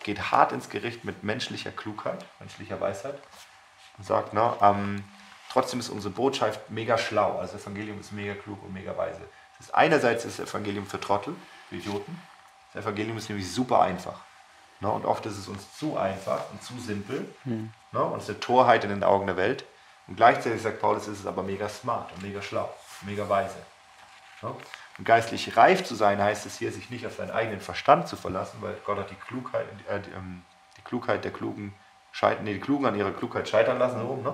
geht 0.03 0.31
hart 0.31 0.51
ins 0.51 0.69
Gericht 0.69 1.03
mit 1.03 1.23
menschlicher 1.23 1.71
Klugheit, 1.71 2.25
menschlicher 2.39 2.79
Weisheit 2.79 3.17
und 3.97 4.05
sagt, 4.05 4.33
na, 4.33 4.57
ähm, 4.61 5.03
Trotzdem 5.53 5.79
ist 5.79 5.89
unsere 5.89 6.11
Botschaft 6.11 6.71
mega 6.71 6.97
schlau. 6.97 7.37
Also 7.37 7.53
das 7.53 7.61
Evangelium 7.61 7.99
ist 7.99 8.11
mega 8.11 8.33
klug 8.33 8.63
und 8.63 8.73
mega 8.73 8.97
weise. 8.97 9.21
Das 9.59 9.67
ist 9.67 9.75
einerseits 9.75 10.23
das 10.23 10.39
Evangelium 10.39 10.87
für 10.87 10.99
Trottel, 10.99 11.35
für 11.69 11.75
Idioten. 11.75 12.19
Das 12.73 12.83
Evangelium 12.83 13.17
ist 13.17 13.29
nämlich 13.29 13.51
super 13.51 13.81
einfach. 13.81 14.19
Ne? 14.79 14.89
Und 14.89 15.05
oft 15.05 15.23
ist 15.27 15.37
es 15.37 15.47
uns 15.47 15.77
zu 15.77 15.95
einfach 15.95 16.41
und 16.51 16.63
zu 16.63 16.79
simpel. 16.79 17.31
Hm. 17.43 17.71
Ne? 17.91 18.03
Und 18.03 18.17
es 18.17 18.23
ist 18.23 18.29
eine 18.31 18.39
Torheit 18.39 18.83
in 18.83 18.89
den 18.89 19.03
Augen 19.03 19.27
der 19.27 19.37
Welt. 19.37 19.63
Und 20.07 20.15
gleichzeitig 20.15 20.59
sagt 20.59 20.81
Paulus, 20.81 21.07
ist 21.07 21.19
es 21.19 21.27
aber 21.27 21.43
mega 21.43 21.69
smart 21.69 22.11
und 22.13 22.23
mega 22.23 22.41
schlau, 22.41 22.73
mega 23.01 23.29
weise. 23.29 23.55
Ne? 24.41 24.55
Und 24.97 25.05
geistlich 25.05 25.55
reif 25.55 25.83
zu 25.83 25.93
sein, 25.93 26.19
heißt 26.19 26.47
es 26.47 26.57
hier, 26.57 26.71
sich 26.71 26.89
nicht 26.89 27.05
auf 27.05 27.15
seinen 27.15 27.31
eigenen 27.31 27.61
Verstand 27.61 28.07
zu 28.07 28.15
verlassen, 28.15 28.57
weil 28.61 28.75
Gott 28.85 28.97
hat 28.97 29.11
die 29.11 29.15
Klugheit, 29.15 29.67
äh, 29.87 29.99
die, 29.99 30.09
ähm, 30.11 30.41
die, 30.77 30.81
Klugheit 30.81 31.23
der 31.23 31.31
Klugen, 31.31 31.75
scheitern, 32.11 32.43
nee, 32.43 32.53
die 32.55 32.59
Klugen 32.59 32.87
an 32.87 32.95
ihrer 32.95 33.11
Klugheit 33.11 33.47
scheitern 33.47 33.77
lassen. 33.77 33.99
So 33.99 34.07
rum, 34.07 34.23
ne? 34.23 34.33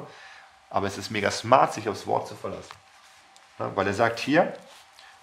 Aber 0.69 0.87
es 0.87 0.97
ist 0.97 1.09
mega 1.09 1.31
smart, 1.31 1.73
sich 1.73 1.89
aufs 1.89 2.05
Wort 2.05 2.27
zu 2.27 2.35
verlassen. 2.35 2.75
Ja, 3.57 3.75
weil 3.75 3.87
er 3.87 3.93
sagt 3.93 4.19
hier, 4.19 4.53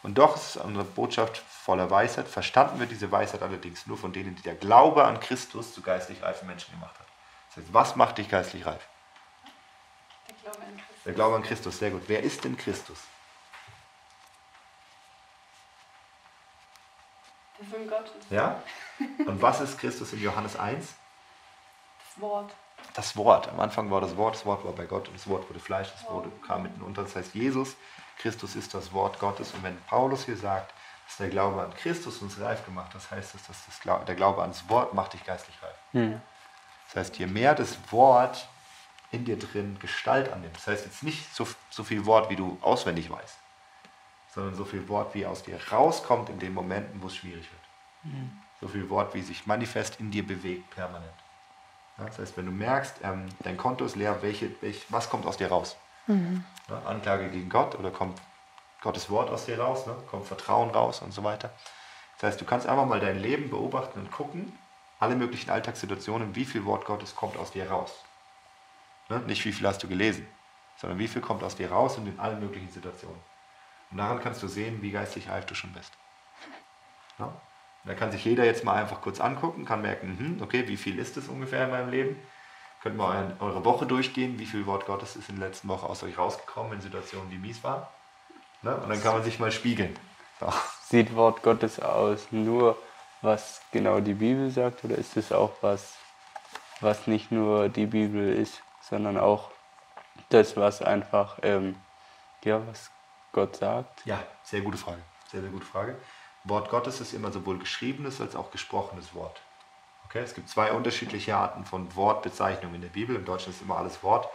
und 0.02 0.18
doch 0.18 0.36
ist 0.36 0.56
unsere 0.56 0.84
Botschaft 0.84 1.38
voller 1.38 1.90
Weisheit. 1.90 2.28
Verstanden 2.28 2.78
wird 2.78 2.90
diese 2.90 3.10
Weisheit 3.10 3.42
allerdings 3.42 3.86
nur 3.86 3.98
von 3.98 4.12
denen, 4.12 4.36
die 4.36 4.42
der 4.42 4.54
Glaube 4.54 5.04
an 5.04 5.18
Christus 5.20 5.74
zu 5.74 5.82
geistlich 5.82 6.22
reifen 6.22 6.46
Menschen 6.46 6.72
gemacht 6.72 6.98
hat. 6.98 7.06
Das 7.48 7.64
heißt, 7.64 7.74
was 7.74 7.96
macht 7.96 8.18
dich 8.18 8.28
geistlich 8.28 8.66
reif? 8.66 8.86
Der 10.28 10.34
Glaube 10.34 10.64
an 10.64 10.76
Christus. 10.76 11.04
Der 11.04 11.12
Glaube 11.12 11.36
an 11.36 11.42
Christus, 11.42 11.78
sehr 11.78 11.90
gut. 11.90 12.02
Wer 12.06 12.22
ist 12.22 12.44
denn 12.44 12.56
Christus? 12.56 12.98
Der 17.58 17.66
Sohn 17.66 17.88
Gottes. 17.88 18.26
Ja? 18.30 18.62
Und 19.26 19.40
was 19.40 19.60
ist 19.60 19.78
Christus 19.78 20.12
in 20.12 20.22
Johannes 20.22 20.56
1? 20.56 20.86
Das 21.98 22.20
Wort 22.20 22.52
das 22.94 23.16
Wort. 23.16 23.48
Am 23.48 23.60
Anfang 23.60 23.90
war 23.90 24.00
das 24.00 24.16
Wort, 24.16 24.34
das 24.34 24.46
Wort 24.46 24.64
war 24.64 24.72
bei 24.72 24.86
Gott 24.86 25.08
und 25.08 25.14
das 25.14 25.26
Wort 25.26 25.48
wurde 25.48 25.60
Fleisch, 25.60 25.92
das 25.92 26.04
Wort 26.10 26.26
kam 26.46 26.62
mitten 26.62 26.82
unter. 26.82 27.02
Das 27.02 27.16
heißt, 27.16 27.34
Jesus, 27.34 27.76
Christus 28.18 28.56
ist 28.56 28.74
das 28.74 28.92
Wort 28.92 29.18
Gottes. 29.18 29.52
Und 29.52 29.62
wenn 29.62 29.80
Paulus 29.82 30.24
hier 30.24 30.36
sagt, 30.36 30.72
dass 31.06 31.18
der 31.18 31.28
Glaube 31.28 31.62
an 31.62 31.74
Christus 31.74 32.20
uns 32.22 32.40
reif 32.40 32.64
gemacht, 32.64 32.90
das 32.94 33.10
heißt, 33.10 33.34
dass 33.34 33.46
das 33.46 33.80
Glaube, 33.80 34.04
der 34.04 34.14
Glaube 34.14 34.42
ans 34.42 34.68
Wort 34.68 34.94
macht 34.94 35.12
dich 35.12 35.24
geistlich 35.24 35.56
reif. 35.62 35.76
Hm. 35.92 36.20
Das 36.86 36.96
heißt, 36.96 37.18
je 37.18 37.26
mehr 37.26 37.54
das 37.54 37.76
Wort 37.90 38.48
in 39.12 39.24
dir 39.24 39.38
drin 39.38 39.78
Gestalt 39.80 40.32
annimmt, 40.32 40.56
das 40.56 40.66
heißt 40.66 40.84
jetzt 40.84 41.02
nicht 41.02 41.34
so, 41.34 41.46
so 41.70 41.84
viel 41.84 42.06
Wort, 42.06 42.28
wie 42.30 42.36
du 42.36 42.58
auswendig 42.60 43.10
weißt, 43.10 43.38
sondern 44.34 44.54
so 44.54 44.64
viel 44.64 44.88
Wort, 44.88 45.14
wie 45.14 45.26
aus 45.26 45.42
dir 45.42 45.60
rauskommt 45.70 46.28
in 46.28 46.38
den 46.38 46.52
Momenten, 46.54 47.00
wo 47.02 47.06
es 47.06 47.16
schwierig 47.16 47.48
wird. 47.50 48.12
Hm. 48.14 48.38
So 48.60 48.68
viel 48.68 48.88
Wort, 48.90 49.14
wie 49.14 49.22
sich 49.22 49.46
manifest 49.46 50.00
in 50.00 50.10
dir 50.10 50.26
bewegt, 50.26 50.70
permanent. 50.70 51.12
Das 51.98 52.18
heißt, 52.18 52.36
wenn 52.36 52.46
du 52.46 52.52
merkst, 52.52 52.96
ähm, 53.02 53.26
dein 53.40 53.56
Konto 53.56 53.84
ist 53.84 53.96
leer, 53.96 54.20
welche, 54.22 54.50
welche, 54.60 54.84
was 54.90 55.08
kommt 55.08 55.26
aus 55.26 55.38
dir 55.38 55.48
raus? 55.48 55.76
Mhm. 56.06 56.44
Ja, 56.68 56.82
Anklage 56.84 57.30
gegen 57.30 57.48
Gott 57.48 57.74
oder 57.74 57.90
kommt 57.90 58.20
Gottes 58.82 59.08
Wort 59.08 59.30
aus 59.30 59.46
dir 59.46 59.58
raus, 59.58 59.86
ne? 59.86 59.96
kommt 60.10 60.26
Vertrauen 60.26 60.70
raus 60.70 61.00
und 61.00 61.12
so 61.12 61.24
weiter. 61.24 61.50
Das 62.18 62.30
heißt, 62.30 62.40
du 62.40 62.44
kannst 62.44 62.66
einfach 62.66 62.86
mal 62.86 63.00
dein 63.00 63.18
Leben 63.18 63.50
beobachten 63.50 64.00
und 64.00 64.10
gucken, 64.10 64.56
alle 64.98 65.16
möglichen 65.16 65.50
Alltagssituationen, 65.50 66.34
wie 66.34 66.44
viel 66.44 66.64
Wort 66.64 66.84
Gottes 66.84 67.14
kommt 67.14 67.36
aus 67.36 67.52
dir 67.52 67.70
raus. 67.70 68.04
Ne? 69.08 69.18
Nicht 69.20 69.44
wie 69.44 69.52
viel 69.52 69.66
hast 69.66 69.82
du 69.82 69.88
gelesen, 69.88 70.26
sondern 70.76 70.98
wie 70.98 71.08
viel 71.08 71.22
kommt 71.22 71.42
aus 71.42 71.56
dir 71.56 71.70
raus 71.70 71.98
und 71.98 72.06
in 72.06 72.18
allen 72.18 72.40
möglichen 72.40 72.70
Situationen. 72.70 73.20
Und 73.90 73.98
daran 73.98 74.20
kannst 74.20 74.42
du 74.42 74.48
sehen, 74.48 74.82
wie 74.82 74.90
geistlich 74.90 75.28
reif 75.28 75.46
du 75.46 75.54
schon 75.54 75.72
bist. 75.72 75.92
Ja? 77.18 77.32
Da 77.86 77.94
kann 77.94 78.10
sich 78.10 78.24
jeder 78.24 78.44
jetzt 78.44 78.64
mal 78.64 78.74
einfach 78.74 79.00
kurz 79.00 79.20
angucken, 79.20 79.64
kann 79.64 79.80
merken, 79.80 80.18
hm, 80.18 80.42
okay, 80.42 80.66
wie 80.66 80.76
viel 80.76 80.98
ist 80.98 81.16
es 81.16 81.28
ungefähr 81.28 81.64
in 81.64 81.70
meinem 81.70 81.90
Leben? 81.90 82.16
Könnt 82.82 82.96
mal 82.96 83.36
eure 83.38 83.64
Woche 83.64 83.86
durchgehen, 83.86 84.38
wie 84.38 84.46
viel 84.46 84.66
Wort 84.66 84.86
Gottes 84.86 85.16
ist 85.16 85.28
in 85.28 85.38
der 85.38 85.48
letzten 85.48 85.68
Woche 85.68 85.86
aus 85.86 86.02
euch 86.02 86.18
rausgekommen 86.18 86.72
in 86.74 86.80
Situationen, 86.80 87.30
die 87.30 87.38
mies 87.38 87.62
waren. 87.62 87.86
Ne? 88.62 88.76
Und 88.76 88.88
dann 88.88 89.00
kann 89.00 89.14
man 89.14 89.22
sich 89.22 89.38
mal 89.38 89.52
spiegeln. 89.52 89.96
So. 90.40 90.52
Sieht 90.88 91.14
Wort 91.14 91.42
Gottes 91.42 91.80
aus 91.80 92.26
nur, 92.30 92.76
was 93.22 93.62
genau 93.72 94.00
die 94.00 94.14
Bibel 94.14 94.50
sagt, 94.50 94.84
oder 94.84 94.96
ist 94.96 95.16
es 95.16 95.32
auch 95.32 95.52
was, 95.60 95.94
was 96.80 97.06
nicht 97.06 97.30
nur 97.30 97.68
die 97.68 97.86
Bibel 97.86 98.32
ist, 98.32 98.62
sondern 98.82 99.16
auch 99.16 99.50
das, 100.28 100.56
was 100.56 100.82
einfach, 100.82 101.38
ähm, 101.42 101.76
ja, 102.44 102.66
was 102.66 102.90
Gott 103.32 103.56
sagt? 103.56 104.04
Ja, 104.04 104.22
sehr 104.42 104.60
gute 104.60 104.78
Frage. 104.78 105.02
Sehr, 105.30 105.40
sehr 105.40 105.50
gute 105.50 105.66
Frage. 105.66 105.96
Wort 106.48 106.70
Gottes 106.70 107.00
ist 107.00 107.12
immer 107.12 107.32
sowohl 107.32 107.58
geschriebenes 107.58 108.20
als 108.20 108.36
auch 108.36 108.50
gesprochenes 108.50 109.14
Wort. 109.14 109.40
Okay? 110.04 110.20
Es 110.20 110.34
gibt 110.34 110.48
zwei 110.48 110.72
unterschiedliche 110.72 111.36
Arten 111.36 111.64
von 111.64 111.94
Wortbezeichnungen 111.94 112.76
in 112.76 112.82
der 112.82 112.88
Bibel. 112.88 113.16
Im 113.16 113.24
Deutschen 113.24 113.52
ist 113.52 113.62
immer 113.62 113.76
alles 113.76 114.02
Wort. 114.02 114.28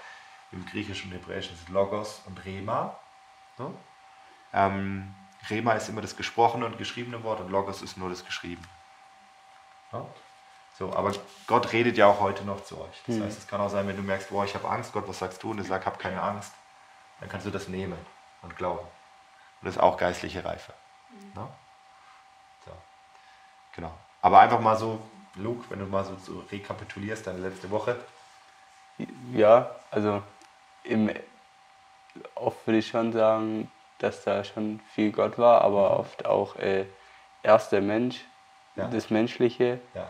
Im 0.52 0.66
Griechischen 0.66 1.12
und 1.12 1.18
Hebräischen 1.18 1.56
ist 1.56 1.70
Logos 1.70 2.22
und 2.26 2.44
Rema. 2.44 2.98
So. 3.58 3.74
Ähm, 4.54 5.16
Rema 5.50 5.74
ist 5.74 5.88
immer 5.88 6.02
das 6.02 6.18
gesprochene 6.18 6.66
und 6.66 6.78
geschriebene 6.78 7.24
Wort 7.24 7.40
und 7.40 7.50
Logos 7.50 7.82
ist 7.82 7.98
nur 7.98 8.10
das 8.10 8.26
geschriebene. 8.26 8.68
Ja? 9.94 10.06
So, 10.78 10.94
aber 10.94 11.14
Gott 11.48 11.72
redet 11.74 11.98
ja 11.98 12.08
auch 12.08 12.20
heute 12.20 12.44
noch 12.44 12.64
zu 12.64 12.80
euch. 12.80 13.02
Das 13.06 13.16
mhm. 13.16 13.24
heißt, 13.24 13.38
es 13.38 13.48
kann 13.48 13.62
auch 13.62 13.70
sein, 13.70 13.88
wenn 13.88 13.96
du 13.96 14.04
merkst, 14.04 14.30
boah, 14.30 14.46
ich 14.46 14.56
habe 14.56 14.70
Angst, 14.70 14.94
Gott, 14.94 15.08
was 15.08 15.20
sagst 15.20 15.42
du? 15.44 15.52
Und 15.52 15.58
du 15.58 15.64
sagst, 15.64 15.86
hab 15.86 16.00
keine 16.00 16.22
Angst, 16.22 16.54
dann 17.20 17.30
kannst 17.30 17.46
du 17.46 17.52
das 17.52 17.68
nehmen 17.68 17.98
und 18.42 18.56
glauben. 18.58 18.80
Und 18.80 19.66
das 19.68 19.76
ist 19.76 19.82
auch 19.82 19.98
geistliche 19.98 20.44
Reife. 20.44 20.74
Mhm. 21.10 21.32
Ja? 21.36 21.50
Genau. 23.76 23.92
Aber 24.22 24.40
einfach 24.40 24.60
mal 24.60 24.76
so, 24.76 25.02
Luke, 25.36 25.66
wenn 25.70 25.80
du 25.80 25.86
mal 25.86 26.04
so, 26.04 26.16
so 26.18 26.44
rekapitulierst, 26.52 27.26
deine 27.26 27.40
letzte 27.40 27.70
Woche. 27.70 27.98
Ja, 29.34 29.72
also 29.90 30.22
im, 30.84 31.10
oft 32.36 32.66
würde 32.68 32.80
ich 32.80 32.88
schon 32.88 33.12
sagen, 33.14 33.72
dass 34.00 34.24
da 34.24 34.44
schon 34.44 34.80
viel 34.94 35.12
Gott 35.12 35.38
war, 35.38 35.62
aber 35.62 35.92
mhm. 35.92 36.00
oft 36.00 36.26
auch 36.26 36.56
äh, 36.58 36.86
erst 37.44 37.72
der 37.72 37.82
Mensch, 37.82 38.22
ja. 38.76 38.88
das 38.88 39.10
Menschliche 39.10 39.80
ja. 39.94 40.10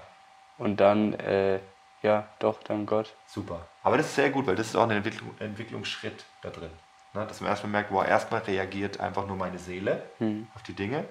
und 0.57 0.77
dann, 0.77 1.13
äh, 1.13 1.59
ja, 2.01 2.27
doch, 2.39 2.63
dann 2.63 2.85
Gott. 2.85 3.13
Super. 3.27 3.67
Aber 3.83 3.97
das 3.97 4.07
ist 4.07 4.15
sehr 4.15 4.31
gut, 4.31 4.47
weil 4.47 4.55
das 4.55 4.67
ist 4.67 4.75
auch 4.75 4.83
ein 4.83 4.91
Entwicklung, 4.91 5.35
Entwicklungsschritt 5.39 6.25
da 6.41 6.49
drin. 6.49 6.71
Ne? 7.13 7.25
Dass 7.27 7.41
man 7.41 7.49
erstmal 7.49 7.71
merkt, 7.71 7.91
wo 7.91 8.01
erstmal 8.01 8.41
reagiert 8.41 8.99
einfach 8.99 9.27
nur 9.27 9.35
meine 9.35 9.59
Seele 9.59 10.03
mhm. 10.19 10.47
auf 10.55 10.63
die 10.63 10.73
Dinge. 10.73 11.05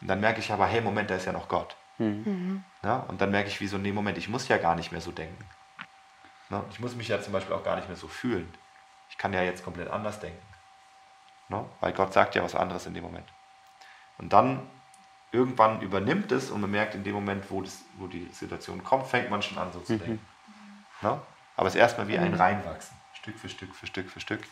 Und 0.00 0.08
dann 0.08 0.20
merke 0.20 0.40
ich 0.40 0.50
aber, 0.50 0.66
hey, 0.66 0.80
Moment, 0.80 1.10
da 1.10 1.16
ist 1.16 1.26
ja 1.26 1.32
noch 1.32 1.48
Gott. 1.48 1.76
Mhm. 1.98 2.64
Ja? 2.82 2.96
Und 3.08 3.20
dann 3.20 3.30
merke 3.30 3.48
ich, 3.48 3.60
wie 3.60 3.66
so, 3.66 3.78
nee, 3.78 3.92
Moment, 3.92 4.18
ich 4.18 4.28
muss 4.28 4.48
ja 4.48 4.58
gar 4.58 4.74
nicht 4.74 4.92
mehr 4.92 5.00
so 5.00 5.12
denken. 5.12 5.44
Ne? 6.50 6.62
Ich 6.70 6.80
muss 6.80 6.94
mich 6.94 7.08
ja 7.08 7.20
zum 7.20 7.32
Beispiel 7.32 7.54
auch 7.54 7.64
gar 7.64 7.76
nicht 7.76 7.88
mehr 7.88 7.96
so 7.96 8.08
fühlen. 8.08 8.52
Ich 9.10 9.18
kann 9.18 9.32
ja 9.32 9.42
jetzt 9.42 9.64
komplett 9.64 9.90
anders 9.90 10.20
denken. 10.20 10.42
Ne? 11.48 11.64
Weil 11.80 11.92
Gott 11.92 12.12
sagt 12.12 12.34
ja 12.34 12.42
was 12.42 12.54
anderes 12.54 12.86
in 12.86 12.94
dem 12.94 13.04
Moment. 13.04 13.28
Und 14.18 14.32
dann 14.32 14.68
irgendwann 15.32 15.80
übernimmt 15.80 16.30
es 16.30 16.50
und 16.50 16.60
man 16.60 16.70
merkt 16.70 16.94
in 16.94 17.04
dem 17.04 17.14
Moment, 17.14 17.50
wo, 17.50 17.62
das, 17.62 17.82
wo 17.96 18.06
die 18.06 18.28
Situation 18.32 18.84
kommt, 18.84 19.06
fängt 19.06 19.30
man 19.30 19.42
schon 19.42 19.58
an 19.58 19.72
so 19.72 19.80
zu 19.80 19.94
mhm. 19.94 19.98
denken. 19.98 20.26
Ne? 21.00 21.20
Aber 21.56 21.68
es 21.68 21.74
ist 21.74 21.80
erstmal 21.80 22.08
wie 22.08 22.18
ein 22.18 22.32
mhm. 22.32 22.36
Reinwachsen. 22.36 22.96
Stück 23.14 23.38
für 23.38 23.48
Stück 23.48 23.74
für 23.74 23.86
Stück 23.86 24.10
für 24.10 24.20
Stück. 24.20 24.42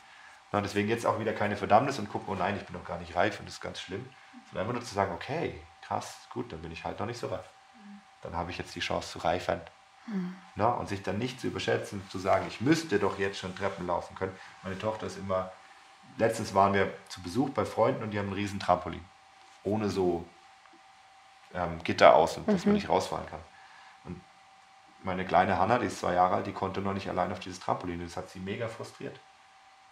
Und 0.53 0.63
deswegen 0.65 0.89
jetzt 0.89 1.07
auch 1.07 1.21
wieder 1.21 1.33
keine 1.33 1.57
Verdammnis 1.57 1.99
und 1.99 2.09
gucken, 2.09 2.29
oh 2.33 2.35
nein, 2.35 2.57
ich 2.57 2.65
bin 2.65 2.77
noch 2.77 2.85
gar 2.85 2.99
nicht 2.99 3.15
reif 3.15 3.39
und 3.39 3.47
das 3.47 3.55
ist 3.55 3.61
ganz 3.61 3.81
schlimm. 3.81 4.09
Sondern 4.47 4.63
einfach 4.63 4.81
nur 4.81 4.83
zu 4.83 4.95
sagen, 4.95 5.13
okay, 5.13 5.61
krass, 5.91 6.29
gut, 6.33 6.53
dann 6.53 6.63
bin 6.63 6.71
ich 6.71 6.85
halt 6.85 7.01
noch 7.01 7.07
nicht 7.07 7.19
so 7.19 7.27
reif. 7.27 7.45
Dann 8.23 8.37
habe 8.37 8.51
ich 8.51 8.59
jetzt 8.59 8.75
die 8.77 8.81
Chance 8.81 9.11
zu 9.11 9.19
reifern. 9.19 9.61
Mhm. 10.07 10.37
Na, 10.55 10.69
und 10.69 10.89
sich 10.89 11.03
dann 11.03 11.19
nicht 11.19 11.41
zu 11.41 11.49
überschätzen, 11.49 12.03
zu 12.11 12.19
sagen, 12.19 12.47
ich 12.47 12.61
müsste 12.61 12.99
doch 12.99 13.19
jetzt 13.19 13.39
schon 13.39 13.57
Treppen 13.57 13.87
laufen 13.87 14.15
können. 14.15 14.37
Meine 14.63 14.79
Tochter 14.79 15.07
ist 15.07 15.19
immer, 15.19 15.51
letztens 16.17 16.55
waren 16.55 16.75
wir 16.75 16.93
zu 17.09 17.23
Besuch 17.23 17.51
bei 17.51 17.65
Freunden 17.65 18.03
und 18.05 18.13
die 18.13 18.19
haben 18.19 18.27
einen 18.27 18.35
riesen 18.35 18.61
Trampolin. 18.61 19.05
Ohne 19.65 19.91
so 19.91 20.25
ähm, 21.55 21.83
Gitter 21.83 22.15
außen, 22.15 22.45
mhm. 22.45 22.53
dass 22.53 22.65
man 22.65 22.73
mhm. 22.73 22.75
nicht 22.77 22.89
rausfahren 22.89 23.27
kann. 23.27 23.41
Und 24.05 24.21
meine 25.03 25.25
kleine 25.25 25.59
Hanna, 25.59 25.79
die 25.79 25.87
ist 25.87 25.99
zwei 25.99 26.15
Jahre 26.15 26.37
alt, 26.37 26.47
die 26.47 26.53
konnte 26.53 26.81
noch 26.81 26.95
nicht 26.95 27.09
allein 27.09 27.33
auf 27.33 27.41
dieses 27.41 27.59
Trampolin. 27.59 28.01
Das 28.01 28.17
hat 28.17 28.31
sie 28.31 28.39
mega 28.39 28.69
frustriert. 28.69 29.19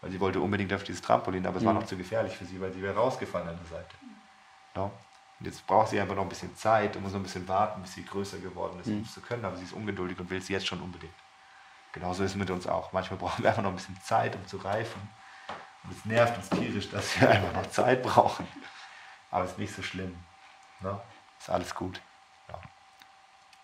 Weil 0.00 0.12
sie 0.12 0.20
wollte 0.20 0.40
unbedingt 0.40 0.72
auf 0.72 0.84
dieses 0.84 1.02
Trampolin, 1.02 1.44
aber 1.44 1.56
es 1.56 1.62
mhm. 1.62 1.66
war 1.66 1.74
noch 1.74 1.86
zu 1.86 1.96
gefährlich 1.96 2.36
für 2.36 2.44
sie, 2.44 2.60
weil 2.60 2.72
sie 2.72 2.82
wäre 2.82 2.94
rausgefallen 2.94 3.48
an 3.48 3.58
der 3.58 3.78
Seite. 3.78 3.94
Ja. 4.76 4.90
Und 5.38 5.46
jetzt 5.46 5.66
braucht 5.66 5.90
sie 5.90 6.00
einfach 6.00 6.16
noch 6.16 6.22
ein 6.22 6.28
bisschen 6.28 6.54
Zeit 6.56 6.96
und 6.96 7.02
muss 7.02 7.12
noch 7.12 7.20
ein 7.20 7.24
bisschen 7.24 7.46
warten, 7.46 7.80
bis 7.82 7.94
sie 7.94 8.04
größer 8.04 8.38
geworden 8.38 8.80
ist, 8.80 8.88
um 8.88 9.02
es 9.02 9.14
zu 9.14 9.20
können. 9.20 9.44
Aber 9.44 9.56
sie 9.56 9.64
ist 9.64 9.72
ungeduldig 9.72 10.18
und 10.18 10.28
will 10.30 10.38
es 10.38 10.48
jetzt 10.48 10.66
schon 10.66 10.80
unbedingt. 10.80 11.14
Genauso 11.92 12.24
ist 12.24 12.32
es 12.32 12.36
mit 12.36 12.50
uns 12.50 12.66
auch. 12.66 12.92
Manchmal 12.92 13.18
brauchen 13.20 13.42
wir 13.42 13.50
einfach 13.50 13.62
noch 13.62 13.70
ein 13.70 13.76
bisschen 13.76 14.00
Zeit, 14.02 14.34
um 14.34 14.46
zu 14.46 14.56
reifen. 14.58 15.00
Und 15.84 15.96
es 15.96 16.04
nervt 16.04 16.36
uns 16.36 16.50
tierisch, 16.50 16.90
dass 16.90 17.20
wir 17.20 17.30
einfach 17.30 17.52
noch 17.52 17.70
Zeit 17.70 18.02
brauchen. 18.02 18.46
Aber 19.30 19.44
es 19.44 19.52
ist 19.52 19.58
nicht 19.58 19.74
so 19.74 19.82
schlimm. 19.82 20.16
Ne? 20.80 21.00
Ist 21.38 21.50
alles 21.50 21.74
gut. 21.74 22.00
Ja. 22.48 22.60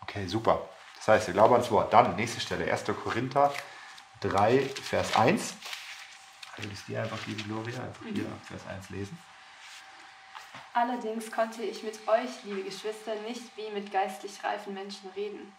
Okay, 0.02 0.26
super. 0.26 0.68
Das 0.96 1.08
heißt, 1.08 1.26
wir 1.26 1.34
glauben 1.34 1.54
ans 1.54 1.70
Wort. 1.70 1.92
Dann, 1.92 2.14
nächste 2.16 2.40
Stelle, 2.40 2.70
1. 2.70 2.84
Korinther 3.02 3.52
3, 4.20 4.60
Vers 4.60 5.16
1. 5.16 5.54
Ich 6.56 6.64
lese 6.64 6.84
dir 6.86 7.02
einfach, 7.02 7.18
liebe 7.26 7.42
Gloria, 7.42 7.82
einfach 7.82 8.04
hier 8.06 8.26
Vers 8.44 8.66
1 8.68 8.90
lesen. 8.90 9.18
Allerdings 10.74 11.30
konnte 11.30 11.62
ich 11.62 11.84
mit 11.84 12.06
euch, 12.08 12.42
liebe 12.42 12.64
Geschwister, 12.64 13.14
nicht 13.26 13.56
wie 13.56 13.70
mit 13.70 13.92
geistlich 13.92 14.42
reifen 14.42 14.74
Menschen 14.74 15.08
reden. 15.10 15.54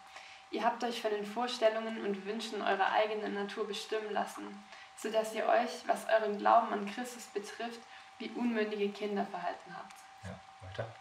Ihr 0.51 0.65
habt 0.65 0.83
euch 0.83 1.01
von 1.01 1.09
den 1.09 1.25
Vorstellungen 1.25 2.05
und 2.05 2.25
Wünschen 2.25 2.61
eurer 2.61 2.91
eigenen 2.91 3.33
Natur 3.33 3.65
bestimmen 3.65 4.11
lassen, 4.11 4.61
so 4.97 5.09
dass 5.09 5.33
ihr 5.33 5.45
euch, 5.45 5.87
was 5.87 6.05
euren 6.09 6.37
Glauben 6.37 6.73
an 6.73 6.85
Christus 6.93 7.27
betrifft, 7.27 7.79
wie 8.19 8.29
unmündige 8.31 8.89
Kinder 8.89 9.25
verhalten 9.25 9.73
habt. 9.77 9.95
Ja, 10.25 10.37
weiter. 10.67 10.93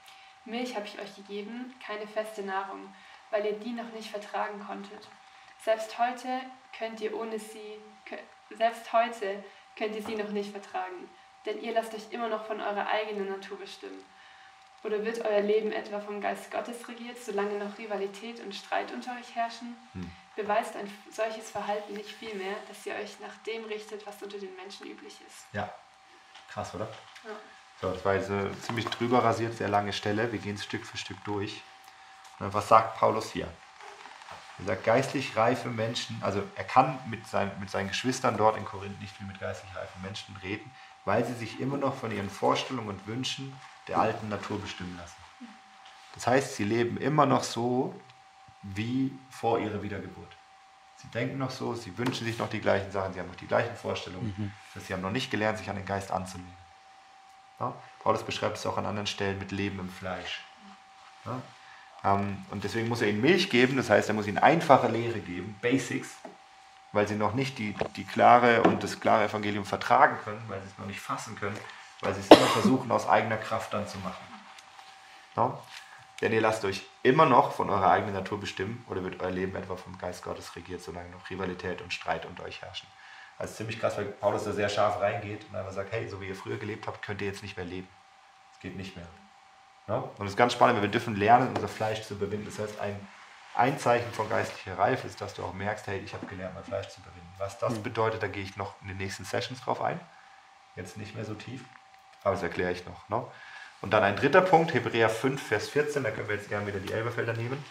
Milch 0.45 0.77
habe 0.77 0.87
ich 0.87 0.97
euch 1.01 1.17
gegeben, 1.17 1.75
keine 1.85 2.07
feste 2.07 2.43
Nahrung, 2.43 2.95
weil 3.31 3.45
ihr 3.45 3.59
die 3.59 3.73
noch 3.73 3.93
nicht 3.95 4.11
vertragen 4.11 4.65
konntet. 4.65 5.09
Selbst 5.61 5.99
heute 5.99 6.41
könnt 6.79 7.01
ihr 7.01 7.17
ohne 7.19 7.41
sie, 7.41 7.81
selbst 8.51 8.93
heute 8.93 9.43
könnt 9.77 9.97
ihr 9.97 10.03
sie 10.05 10.15
noch 10.15 10.29
nicht 10.29 10.53
vertragen, 10.53 11.11
denn 11.47 11.61
ihr 11.63 11.73
lasst 11.73 11.95
euch 11.95 12.11
immer 12.11 12.29
noch 12.29 12.47
von 12.47 12.61
eurer 12.61 12.87
eigenen 12.87 13.29
Natur 13.29 13.59
bestimmen. 13.59 14.05
Oder 14.83 15.03
wird 15.03 15.25
euer 15.25 15.41
Leben 15.41 15.73
etwa 15.73 15.99
vom 15.99 16.21
Geist 16.21 16.51
Gottes 16.51 16.87
regiert, 16.89 17.17
solange 17.19 17.59
noch 17.59 17.79
Rivalität 17.79 18.41
und 18.41 18.55
Streit 18.55 18.93
unter 18.93 19.13
euch 19.13 19.35
herrschen? 19.35 19.75
Hm. 19.95 20.11
Beweist 20.37 20.77
ein 20.77 20.91
solches 21.11 21.51
Verhalten 21.51 21.95
nicht 21.95 22.11
vielmehr, 22.11 22.57
dass 22.69 22.85
ihr 22.85 22.95
euch 22.95 23.19
nach 23.21 23.35
dem 23.47 23.65
richtet, 23.65 24.07
was 24.07 24.23
unter 24.23 24.37
den 24.37 24.55
Menschen 24.57 24.87
üblich 24.87 25.17
ist. 25.27 25.47
Ja, 25.53 25.73
krass, 26.51 26.75
oder? 26.75 26.87
Ja. 27.25 27.31
So, 27.81 27.93
das 27.93 28.05
war 28.05 28.15
jetzt 28.15 28.31
eine 28.31 28.59
ziemlich 28.61 28.87
drüber 28.87 29.25
rasiert, 29.25 29.55
sehr 29.55 29.69
lange 29.69 29.93
Stelle. 29.93 30.31
Wir 30.33 30.39
gehen 30.39 30.59
Stück 30.59 30.85
für 30.85 30.99
Stück 30.99 31.23
durch. 31.25 31.63
Was 32.39 32.69
sagt 32.69 32.99
Paulus 32.99 33.31
hier? 33.33 33.49
Er 34.59 34.65
sagt, 34.67 34.85
geistlich 34.85 35.37
reife 35.37 35.69
Menschen, 35.69 36.21
also 36.23 36.43
er 36.55 36.65
kann 36.65 36.99
mit, 37.09 37.27
sein, 37.27 37.51
mit 37.59 37.71
seinen 37.71 37.89
Geschwistern 37.89 38.37
dort 38.37 38.57
in 38.57 38.65
Korinth 38.65 39.01
nicht 39.01 39.19
wie 39.21 39.25
mit 39.25 39.41
geistlich 39.41 39.75
reifen 39.75 40.01
Menschen 40.03 40.37
reden, 40.43 40.71
weil 41.05 41.25
sie 41.25 41.35
sich 41.35 41.61
immer 41.61 41.77
noch 41.77 41.95
von 41.95 42.11
ihren 42.11 42.31
Vorstellungen 42.31 42.89
und 42.89 43.07
Wünschen 43.07 43.55
der 43.89 43.99
alten 43.99 44.29
Natur 44.29 44.61
bestimmen 44.61 44.97
lassen. 44.97 45.17
Das 46.15 46.27
heißt, 46.27 46.57
sie 46.57 46.65
leben 46.65 46.97
immer 46.97 47.27
noch 47.27 47.43
so 47.43 47.95
wie 48.63 49.13
vor 49.31 49.59
ihrer 49.59 49.83
Wiedergeburt. 49.83 50.37
Sie 50.97 51.09
denken 51.09 51.39
noch 51.39 51.51
so, 51.51 51.75
sie 51.75 51.97
wünschen 51.99 52.25
sich 52.25 52.39
noch 52.39 52.49
die 52.49 52.61
gleichen 52.61 52.91
Sachen, 52.91 53.13
sie 53.13 53.21
haben 53.21 53.29
noch 53.29 53.37
die 53.37 53.47
gleichen 53.47 53.77
Vorstellungen. 53.77 54.35
Mhm. 54.37 54.53
Das 54.73 54.87
sie 54.87 54.95
haben 54.95 55.03
noch 55.03 55.11
nicht 55.11 55.31
gelernt, 55.31 55.59
sich 55.59 55.69
an 55.69 55.77
den 55.77 55.85
Geist 55.85 56.11
anzunehmen. 56.11 56.57
Ja? 57.61 57.75
Paulus 58.01 58.23
beschreibt 58.23 58.57
es 58.57 58.65
auch 58.65 58.79
an 58.79 58.87
anderen 58.87 59.07
Stellen 59.07 59.39
mit 59.39 59.53
Leben 59.53 59.81
im 59.81 59.91
Fleisch. 59.91 60.43
Ja? 61.27 61.43
Ähm, 62.05 62.45
und 62.51 62.65
deswegen 62.65 62.89
muss 62.89 63.03
er 63.03 63.09
ihnen 63.09 63.21
Milch 63.21 63.51
geben, 63.51 63.77
das 63.77 63.91
heißt, 63.91 64.09
er 64.09 64.15
muss 64.15 64.27
ihnen 64.27 64.39
einfache 64.39 64.89
Lehre 64.89 65.21
geben, 65.21 65.57
Basics, 65.61 66.17
weil 66.95 67.09
sie 67.09 67.17
noch 67.17 67.35
nicht 67.35 67.59
die, 67.59 67.75
die 67.97 68.05
klare 68.05 68.63
und 68.63 68.83
das 68.83 69.01
klare 69.01 69.25
Evangelium 69.25 69.65
vertragen 69.65 70.17
können, 70.25 70.43
weil 70.49 70.61
sie 70.63 70.69
es 70.69 70.79
noch 70.79 70.87
nicht 70.87 71.01
fassen 71.01 71.37
können, 71.37 71.59
weil 72.01 72.15
sie 72.15 72.21
es 72.21 72.29
immer 72.29 72.47
versuchen, 72.47 72.91
aus 72.93 73.09
eigener 73.09 73.37
Kraft 73.37 73.75
dann 73.75 73.87
zu 73.87 73.99
machen. 73.99 74.25
Ja? 75.37 75.59
Denn 76.21 76.33
ihr 76.33 76.41
lasst 76.41 76.65
euch 76.65 76.87
immer 77.03 77.27
noch 77.27 77.53
von 77.53 77.69
eurer 77.69 77.91
eigenen 77.91 78.15
Natur 78.15 78.39
bestimmen 78.39 78.85
oder 78.89 79.03
wird 79.03 79.21
euer 79.21 79.33
Leben 79.33 79.57
etwa 79.57 79.77
vom 79.77 79.99
Geist 79.99 80.23
Gottes 80.23 80.55
regiert, 80.55 80.83
solange 80.83 81.11
noch 81.11 81.29
Rivalität 81.29 81.83
und 81.83 81.93
Streit 81.93 82.25
unter 82.27 82.45
euch 82.45 82.63
herrschen. 82.63 82.89
Also 83.37 83.55
ziemlich 83.55 83.81
krass, 83.81 83.97
weil 83.97 84.05
Paulus 84.05 84.45
da 84.45 84.53
sehr 84.53 84.69
scharf 84.69 85.01
reingeht 85.01 85.45
und 85.51 85.57
einfach 85.57 85.73
sagt, 85.73 85.91
hey, 85.91 86.09
so 86.09 86.21
wie 86.21 86.29
ihr 86.29 86.37
früher 86.37 86.57
gelebt 86.57 86.87
habt, 86.87 87.03
könnt 87.03 87.21
ihr 87.21 87.27
jetzt 87.27 87.43
nicht 87.43 87.57
mehr 87.57 87.67
leben. 87.67 87.89
Es 88.53 88.61
geht 88.61 88.77
nicht 88.77 88.95
mehr. 88.95 89.09
Ja? 89.89 89.97
Und 90.17 90.27
es 90.27 90.33
ist 90.33 90.37
ganz 90.37 90.53
spannend, 90.53 90.77
weil 90.77 90.83
wir 90.83 90.91
dürfen 90.91 91.17
lernen, 91.17 91.49
unser 91.49 91.67
Fleisch 91.67 92.03
zu 92.03 92.15
überwinden. 92.15 92.47
Das 92.47 92.61
heißt, 92.61 92.79
ein, 92.79 92.95
ein 93.55 93.79
Zeichen 93.79 94.13
von 94.13 94.29
geistlicher 94.29 94.79
Reife 94.79 95.07
ist, 95.07 95.21
dass 95.21 95.35
du 95.35 95.45
auch 95.45 95.53
merkst, 95.53 95.87
hey, 95.87 95.99
ich 95.99 96.13
habe 96.13 96.27
gelernt, 96.27 96.55
mein 96.55 96.65
Fleisch 96.65 96.89
zu 96.89 97.01
überwinden. 97.01 97.33
Was 97.39 97.59
das 97.59 97.79
bedeutet, 97.79 98.23
da 98.23 98.27
gehe 98.27 98.43
ich 98.43 98.57
noch 98.57 98.75
in 98.83 98.89
den 98.89 98.97
nächsten 98.97 99.25
Sessions 99.25 99.61
drauf 99.61 99.81
ein. 99.81 100.01
Jetzt 100.77 100.97
nicht 100.97 101.15
mehr 101.15 101.25
so 101.25 101.35
tief, 101.35 101.65
aber 102.25 102.35
das 102.35 102.43
erkläre 102.43 102.73
ich 102.73 102.85
noch. 102.85 103.09
Ne? 103.09 103.25
Und 103.81 103.93
dann 103.93 104.03
ein 104.03 104.17
dritter 104.17 104.41
Punkt, 104.41 104.75
Hebräer 104.75 105.09
5, 105.09 105.41
Vers 105.41 105.69
14, 105.69 106.03
da 106.03 106.11
können 106.11 106.29
wir 106.29 106.37
jetzt 106.37 106.49
gerne 106.49 106.67
wieder 106.67 106.81
die 106.81 106.93
Elberfelder 106.93 107.35
nehmen. 107.35 107.65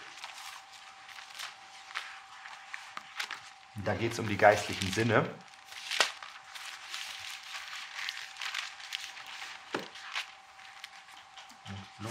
Da 3.75 3.95
geht 3.95 4.13
es 4.13 4.19
um 4.19 4.27
die 4.27 4.37
geistlichen 4.37 4.91
Sinne. 4.91 5.25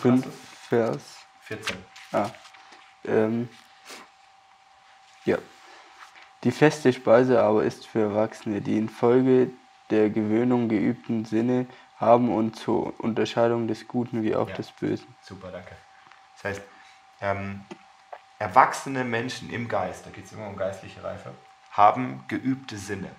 5 0.03 0.27
Vers 0.69 1.01
14. 1.43 1.85
Ah. 2.13 2.29
Ähm, 3.05 3.49
ja. 5.25 5.39
Die 6.45 6.51
feste 6.51 6.93
Speise 6.93 7.43
aber 7.43 7.65
ist 7.65 7.87
für 7.87 8.01
Erwachsene, 8.01 8.61
die 8.61 8.77
infolge 8.77 9.51
der 9.91 10.11
Gewöhnung 10.11 10.69
geübten 10.69 11.25
Sinne 11.25 11.67
haben 11.97 12.35
und 12.35 12.57
zur 12.57 12.99
Unterscheidung 13.01 13.69
des 13.69 13.87
Guten 13.87 14.23
wie 14.23 14.35
auch 14.35 14.49
Ja. 14.49 14.55
des 14.55 14.73
Bösen. 14.73 15.15
Super, 15.23 15.53
danke. 15.53 15.77
Das 16.35 16.45
heißt, 16.45 16.63
ähm, 17.21 17.65
erwachsene 18.39 19.05
Menschen 19.05 19.51
im 19.51 19.69
Geist, 19.69 20.05
da 20.05 20.11
geht 20.11 20.25
es 20.25 20.33
immer 20.33 20.49
um 20.49 20.57
geistliche 20.57 21.05
Reife, 21.05 21.33
haben 21.71 22.25
geübte 22.27 22.77
Sinne. 22.77 23.15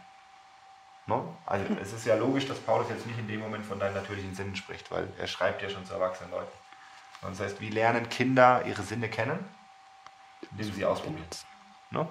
Ne? 1.05 1.23
Also 1.45 1.65
es 1.81 1.93
ist 1.93 2.05
ja 2.05 2.15
logisch, 2.15 2.47
dass 2.47 2.59
Paulus 2.59 2.89
jetzt 2.89 3.07
nicht 3.07 3.19
in 3.19 3.27
dem 3.27 3.39
Moment 3.39 3.65
von 3.65 3.79
deinen 3.79 3.93
natürlichen 3.95 4.35
Sinnen 4.35 4.55
spricht, 4.55 4.91
weil 4.91 5.07
er 5.17 5.27
schreibt 5.27 5.61
ja 5.61 5.69
schon 5.69 5.85
zu 5.85 5.93
erwachsenen 5.93 6.31
Leuten. 6.31 6.51
Und 7.21 7.31
das 7.31 7.39
heißt, 7.39 7.61
wie 7.61 7.69
lernen 7.69 8.09
Kinder 8.09 8.65
ihre 8.65 8.83
Sinne 8.83 9.07
kennen? 9.07 9.39
Indem 10.51 10.65
sie 10.65 10.71
sie 10.73 10.85
ausprobieren. 10.85 11.25
Ne? 11.91 12.07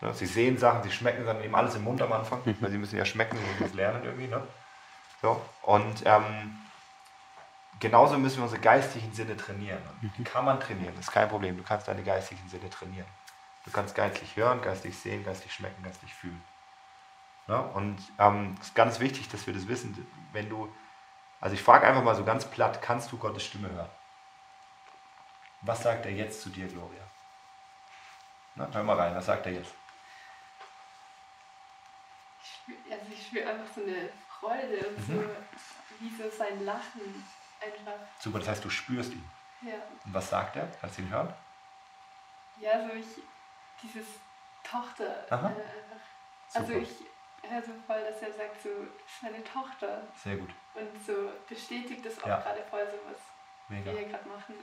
Ne? 0.00 0.14
Sie 0.14 0.26
sehen 0.26 0.58
Sachen, 0.58 0.82
sie 0.82 0.90
schmecken 0.90 1.24
Sachen, 1.24 1.40
nehmen 1.40 1.54
alles 1.54 1.74
im 1.74 1.84
Mund 1.84 2.00
am 2.02 2.12
Anfang, 2.12 2.40
weil 2.60 2.70
sie 2.70 2.78
müssen 2.78 2.96
ja 2.96 3.04
schmecken 3.04 3.38
und 3.38 3.60
das 3.60 3.74
lernen 3.74 4.04
irgendwie. 4.04 4.28
Ne? 4.28 4.42
So. 5.22 5.40
Und 5.62 6.02
ähm, 6.04 6.58
genauso 7.80 8.18
müssen 8.18 8.38
wir 8.38 8.44
unsere 8.44 8.60
geistlichen 8.60 9.12
Sinne 9.12 9.36
trainieren. 9.36 9.82
Die 10.16 10.24
kann 10.24 10.44
man 10.44 10.60
trainieren, 10.60 10.94
das 10.96 11.06
ist 11.06 11.12
kein 11.12 11.28
Problem. 11.28 11.56
Du 11.56 11.62
kannst 11.62 11.88
deine 11.88 12.02
geistlichen 12.02 12.48
Sinne 12.48 12.70
trainieren. 12.70 13.06
Du 13.64 13.70
kannst 13.70 13.94
geistlich 13.94 14.36
hören, 14.36 14.62
geistlich 14.62 14.96
sehen, 14.98 15.24
geistlich 15.24 15.52
schmecken, 15.52 15.82
geistlich 15.82 16.14
fühlen. 16.14 16.42
Ne? 17.48 17.60
Und 17.74 17.98
ähm, 18.18 18.56
es 18.60 18.68
ist 18.68 18.74
ganz 18.74 19.00
wichtig, 19.00 19.28
dass 19.28 19.46
wir 19.46 19.54
das 19.54 19.68
wissen. 19.68 20.06
Wenn 20.32 20.48
du, 20.48 20.72
also 21.40 21.54
ich 21.54 21.62
frage 21.62 21.86
einfach 21.86 22.04
mal 22.04 22.14
so 22.14 22.24
ganz 22.24 22.44
platt, 22.44 22.80
kannst 22.80 23.10
du 23.10 23.18
Gottes 23.18 23.44
Stimme 23.44 23.70
hören? 23.70 23.90
Was 25.62 25.82
sagt 25.82 26.06
er 26.06 26.12
jetzt 26.12 26.40
zu 26.40 26.50
dir, 26.50 26.68
Gloria? 26.68 27.02
Na, 28.58 28.68
hör 28.72 28.82
mal 28.82 28.96
rein, 28.96 29.14
was 29.14 29.26
sagt 29.26 29.46
er 29.46 29.52
jetzt? 29.52 29.72
Ich 32.42 32.50
spür, 32.54 32.76
also 32.90 33.04
ich 33.12 33.26
spüre 33.26 33.48
einfach 33.48 33.72
so 33.72 33.82
eine 33.82 34.08
Freude 34.28 34.86
und 34.88 35.00
so, 35.06 35.24
wie 36.00 36.10
so 36.16 36.28
sein 36.36 36.64
Lachen 36.64 37.24
einfach. 37.60 37.92
Super, 38.18 38.40
das 38.40 38.48
heißt, 38.48 38.64
du 38.64 38.70
spürst 38.70 39.12
ihn. 39.12 39.30
Ja, 39.62 39.74
Und 40.04 40.14
was 40.14 40.28
sagt 40.30 40.56
er? 40.56 40.68
Kannst 40.80 40.98
du 40.98 41.02
ihn 41.02 41.10
hören? 41.10 41.32
ja 42.60 42.86
so 42.88 42.92
ich, 42.94 43.06
dieses 43.82 44.06
Tochter. 44.64 45.24
Aha. 45.30 45.50
Äh, 45.50 46.56
also 46.58 46.72
Super. 46.72 46.80
ich 46.82 47.50
höre 47.50 47.62
so 47.62 47.72
voll, 47.86 48.02
dass 48.02 48.20
er 48.22 48.32
sagt, 48.32 48.60
so, 48.62 48.68
das 48.68 49.12
ist 49.14 49.22
meine 49.22 49.44
Tochter. 49.44 50.02
Sehr 50.16 50.36
gut. 50.36 50.50
Und 50.74 51.06
so 51.06 51.30
bestätigt 51.48 52.04
das 52.04 52.20
auch 52.22 52.26
Ja. 52.26 52.40
gerade 52.40 52.62
voll 52.68 52.84
so, 52.90 52.98
was 53.12 53.20
Mega. 53.68 53.92
wir 53.92 53.98
hier 54.00 54.08
gerade 54.08 54.28
machen. 54.28 54.54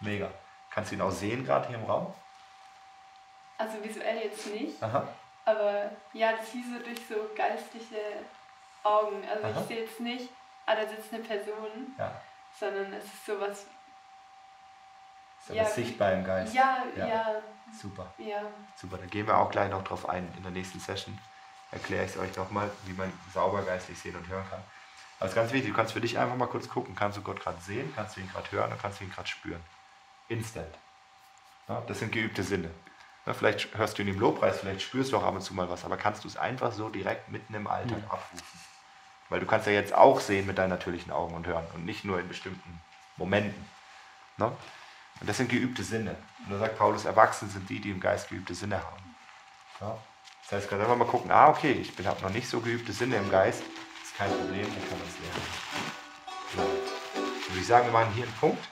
Mega. 0.00 0.30
Kannst 0.70 0.90
du 0.90 0.94
ihn 0.96 1.02
auch 1.02 1.10
sehen 1.10 1.44
gerade 1.44 1.68
hier 1.68 1.76
im 1.76 1.84
Raum? 1.84 2.14
Also 3.64 3.82
visuell 3.82 4.18
jetzt 4.24 4.46
nicht, 4.48 4.82
Aha. 4.82 5.08
aber 5.46 5.90
ja, 6.12 6.32
das 6.32 6.48
ist 6.48 6.54
wie 6.54 6.64
so 6.72 6.78
durch 6.84 6.98
so 7.08 7.14
geistliche 7.34 7.96
Augen. 8.82 9.22
Also 9.28 9.46
Aha. 9.46 9.60
ich 9.60 9.66
sehe 9.66 9.80
jetzt 9.84 10.00
nicht, 10.00 10.28
ah, 10.66 10.74
da 10.74 10.86
sitzt 10.86 11.12
eine 11.14 11.22
Person, 11.22 11.94
Ja. 11.98 12.20
sondern 12.60 12.92
es 12.92 13.04
ist 13.04 13.24
sowas, 13.26 13.66
Ist 15.40 15.50
aber 15.50 15.54
Ja, 15.60 15.64
sichtbar 15.66 16.12
im 16.12 16.24
Geist. 16.24 16.54
ja, 16.54 16.84
Ja. 16.96 17.06
ja, 17.06 17.34
Super. 17.80 18.12
ja, 18.18 18.42
Super. 18.76 18.98
Da 18.98 19.06
gehen 19.06 19.26
wir 19.26 19.36
auch 19.38 19.50
gleich 19.50 19.70
noch 19.70 19.84
drauf 19.84 20.08
ein 20.08 20.30
in 20.36 20.42
der 20.42 20.52
nächsten 20.52 20.80
Session. 20.80 21.18
Erkläre 21.70 22.04
ich 22.04 22.12
es 22.12 22.18
euch 22.18 22.34
nochmal, 22.36 22.70
wie 22.84 22.92
man 22.92 23.12
sauber 23.32 23.62
geistlich 23.62 23.98
sehen 23.98 24.16
und 24.16 24.26
hören 24.28 24.44
kann. 24.48 24.62
Aber 25.18 25.26
es 25.26 25.30
ist 25.32 25.34
ganz 25.36 25.52
wichtig, 25.52 25.70
du 25.70 25.76
kannst 25.76 25.92
für 25.92 26.00
dich 26.00 26.18
einfach 26.18 26.36
mal 26.36 26.46
kurz 26.48 26.68
gucken, 26.68 26.94
kannst 26.94 27.16
du 27.18 27.22
Gott 27.22 27.40
gerade 27.40 27.60
sehen, 27.60 27.92
kannst 27.96 28.16
du 28.16 28.20
ihn 28.20 28.30
gerade 28.30 28.50
hören 28.52 28.72
und 28.72 28.80
kannst 28.80 29.00
du 29.00 29.04
ihn 29.04 29.10
gerade 29.10 29.28
spüren. 29.28 29.62
Instant. 30.28 30.74
Ja, 31.68 31.82
das 31.86 31.98
sind 31.98 32.12
geübte 32.12 32.42
Sinne. 32.42 32.70
Ja, 33.26 33.32
vielleicht 33.32 33.74
hörst 33.76 33.96
du 33.96 34.02
ihn 34.02 34.08
im 34.08 34.20
Lobpreis, 34.20 34.60
vielleicht 34.60 34.82
spürst 34.82 35.12
du 35.12 35.16
auch 35.16 35.22
ab 35.22 35.34
und 35.34 35.40
zu 35.40 35.54
mal 35.54 35.70
was, 35.70 35.84
aber 35.84 35.96
kannst 35.96 36.24
du 36.24 36.28
es 36.28 36.36
einfach 36.36 36.72
so 36.72 36.90
direkt 36.90 37.30
mitten 37.30 37.54
im 37.54 37.66
Alltag 37.66 38.02
abrufen. 38.04 38.60
Weil 39.30 39.40
du 39.40 39.46
kannst 39.46 39.66
ja 39.66 39.72
jetzt 39.72 39.94
auch 39.94 40.20
sehen 40.20 40.46
mit 40.46 40.58
deinen 40.58 40.70
natürlichen 40.70 41.10
Augen 41.10 41.34
und 41.34 41.46
hören 41.46 41.66
und 41.74 41.86
nicht 41.86 42.04
nur 42.04 42.20
in 42.20 42.28
bestimmten 42.28 42.82
Momenten. 43.16 43.66
Ne? 44.36 44.46
Und 45.20 45.28
das 45.28 45.38
sind 45.38 45.48
geübte 45.48 45.82
Sinne. 45.82 46.16
Und 46.44 46.52
da 46.52 46.58
sagt 46.58 46.76
Paulus, 46.76 47.06
Erwachsene 47.06 47.50
sind 47.50 47.68
die, 47.70 47.80
die 47.80 47.90
im 47.90 48.00
Geist 48.00 48.28
geübte 48.28 48.54
Sinne 48.54 48.82
haben. 48.82 49.16
Ja? 49.80 49.96
Das 50.42 50.52
heißt, 50.52 50.68
kannst 50.68 50.84
einfach 50.84 50.98
mal 50.98 51.06
gucken, 51.06 51.30
ah, 51.30 51.48
okay, 51.48 51.72
ich 51.72 52.06
habe 52.06 52.20
noch 52.20 52.30
nicht 52.30 52.48
so 52.48 52.60
geübte 52.60 52.92
Sinne 52.92 53.16
im 53.16 53.30
Geist. 53.30 53.62
Das 53.62 54.10
ist 54.10 54.16
kein 54.18 54.28
Problem, 54.28 54.66
dann 54.66 54.88
kann 54.88 54.98
es 55.08 55.18
lernen. 55.18 55.46
Genau. 56.52 56.68
Dann 57.14 57.48
würde 57.48 57.60
ich 57.60 57.66
sagen, 57.66 57.86
wir 57.86 57.92
machen 57.92 58.12
hier 58.12 58.24
einen 58.24 58.34
Punkt 58.34 58.68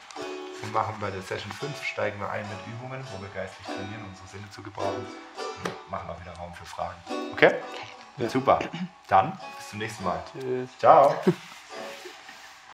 und 0.63 0.73
machen 0.73 0.95
bei 1.01 1.11
der 1.11 1.23
Session 1.23 1.53
5, 1.53 1.85
steigen 1.85 2.19
wir 2.21 2.31
ein 2.31 2.47
mit 2.49 2.75
Übungen, 2.75 3.05
wo 3.13 3.23
wir 3.23 3.29
geistlich 3.31 3.67
trainieren, 3.67 4.05
unsere 4.09 4.29
Sinne 4.29 4.49
zu 4.51 4.63
gebrauchen 4.63 5.07
und 5.65 5.91
machen 5.91 6.09
auch 6.09 6.21
wieder 6.21 6.33
Raum 6.35 6.55
für 6.55 6.67
Fragen. 6.67 6.97
Okay? 7.33 7.55
Super. 8.29 8.59
Dann 9.09 9.39
bis 9.59 9.71
zum 9.71 9.79
nächsten 9.79 10.05
Mal. 10.05 10.23
Tschüss. 10.33 10.71
Ciao. 10.79 11.15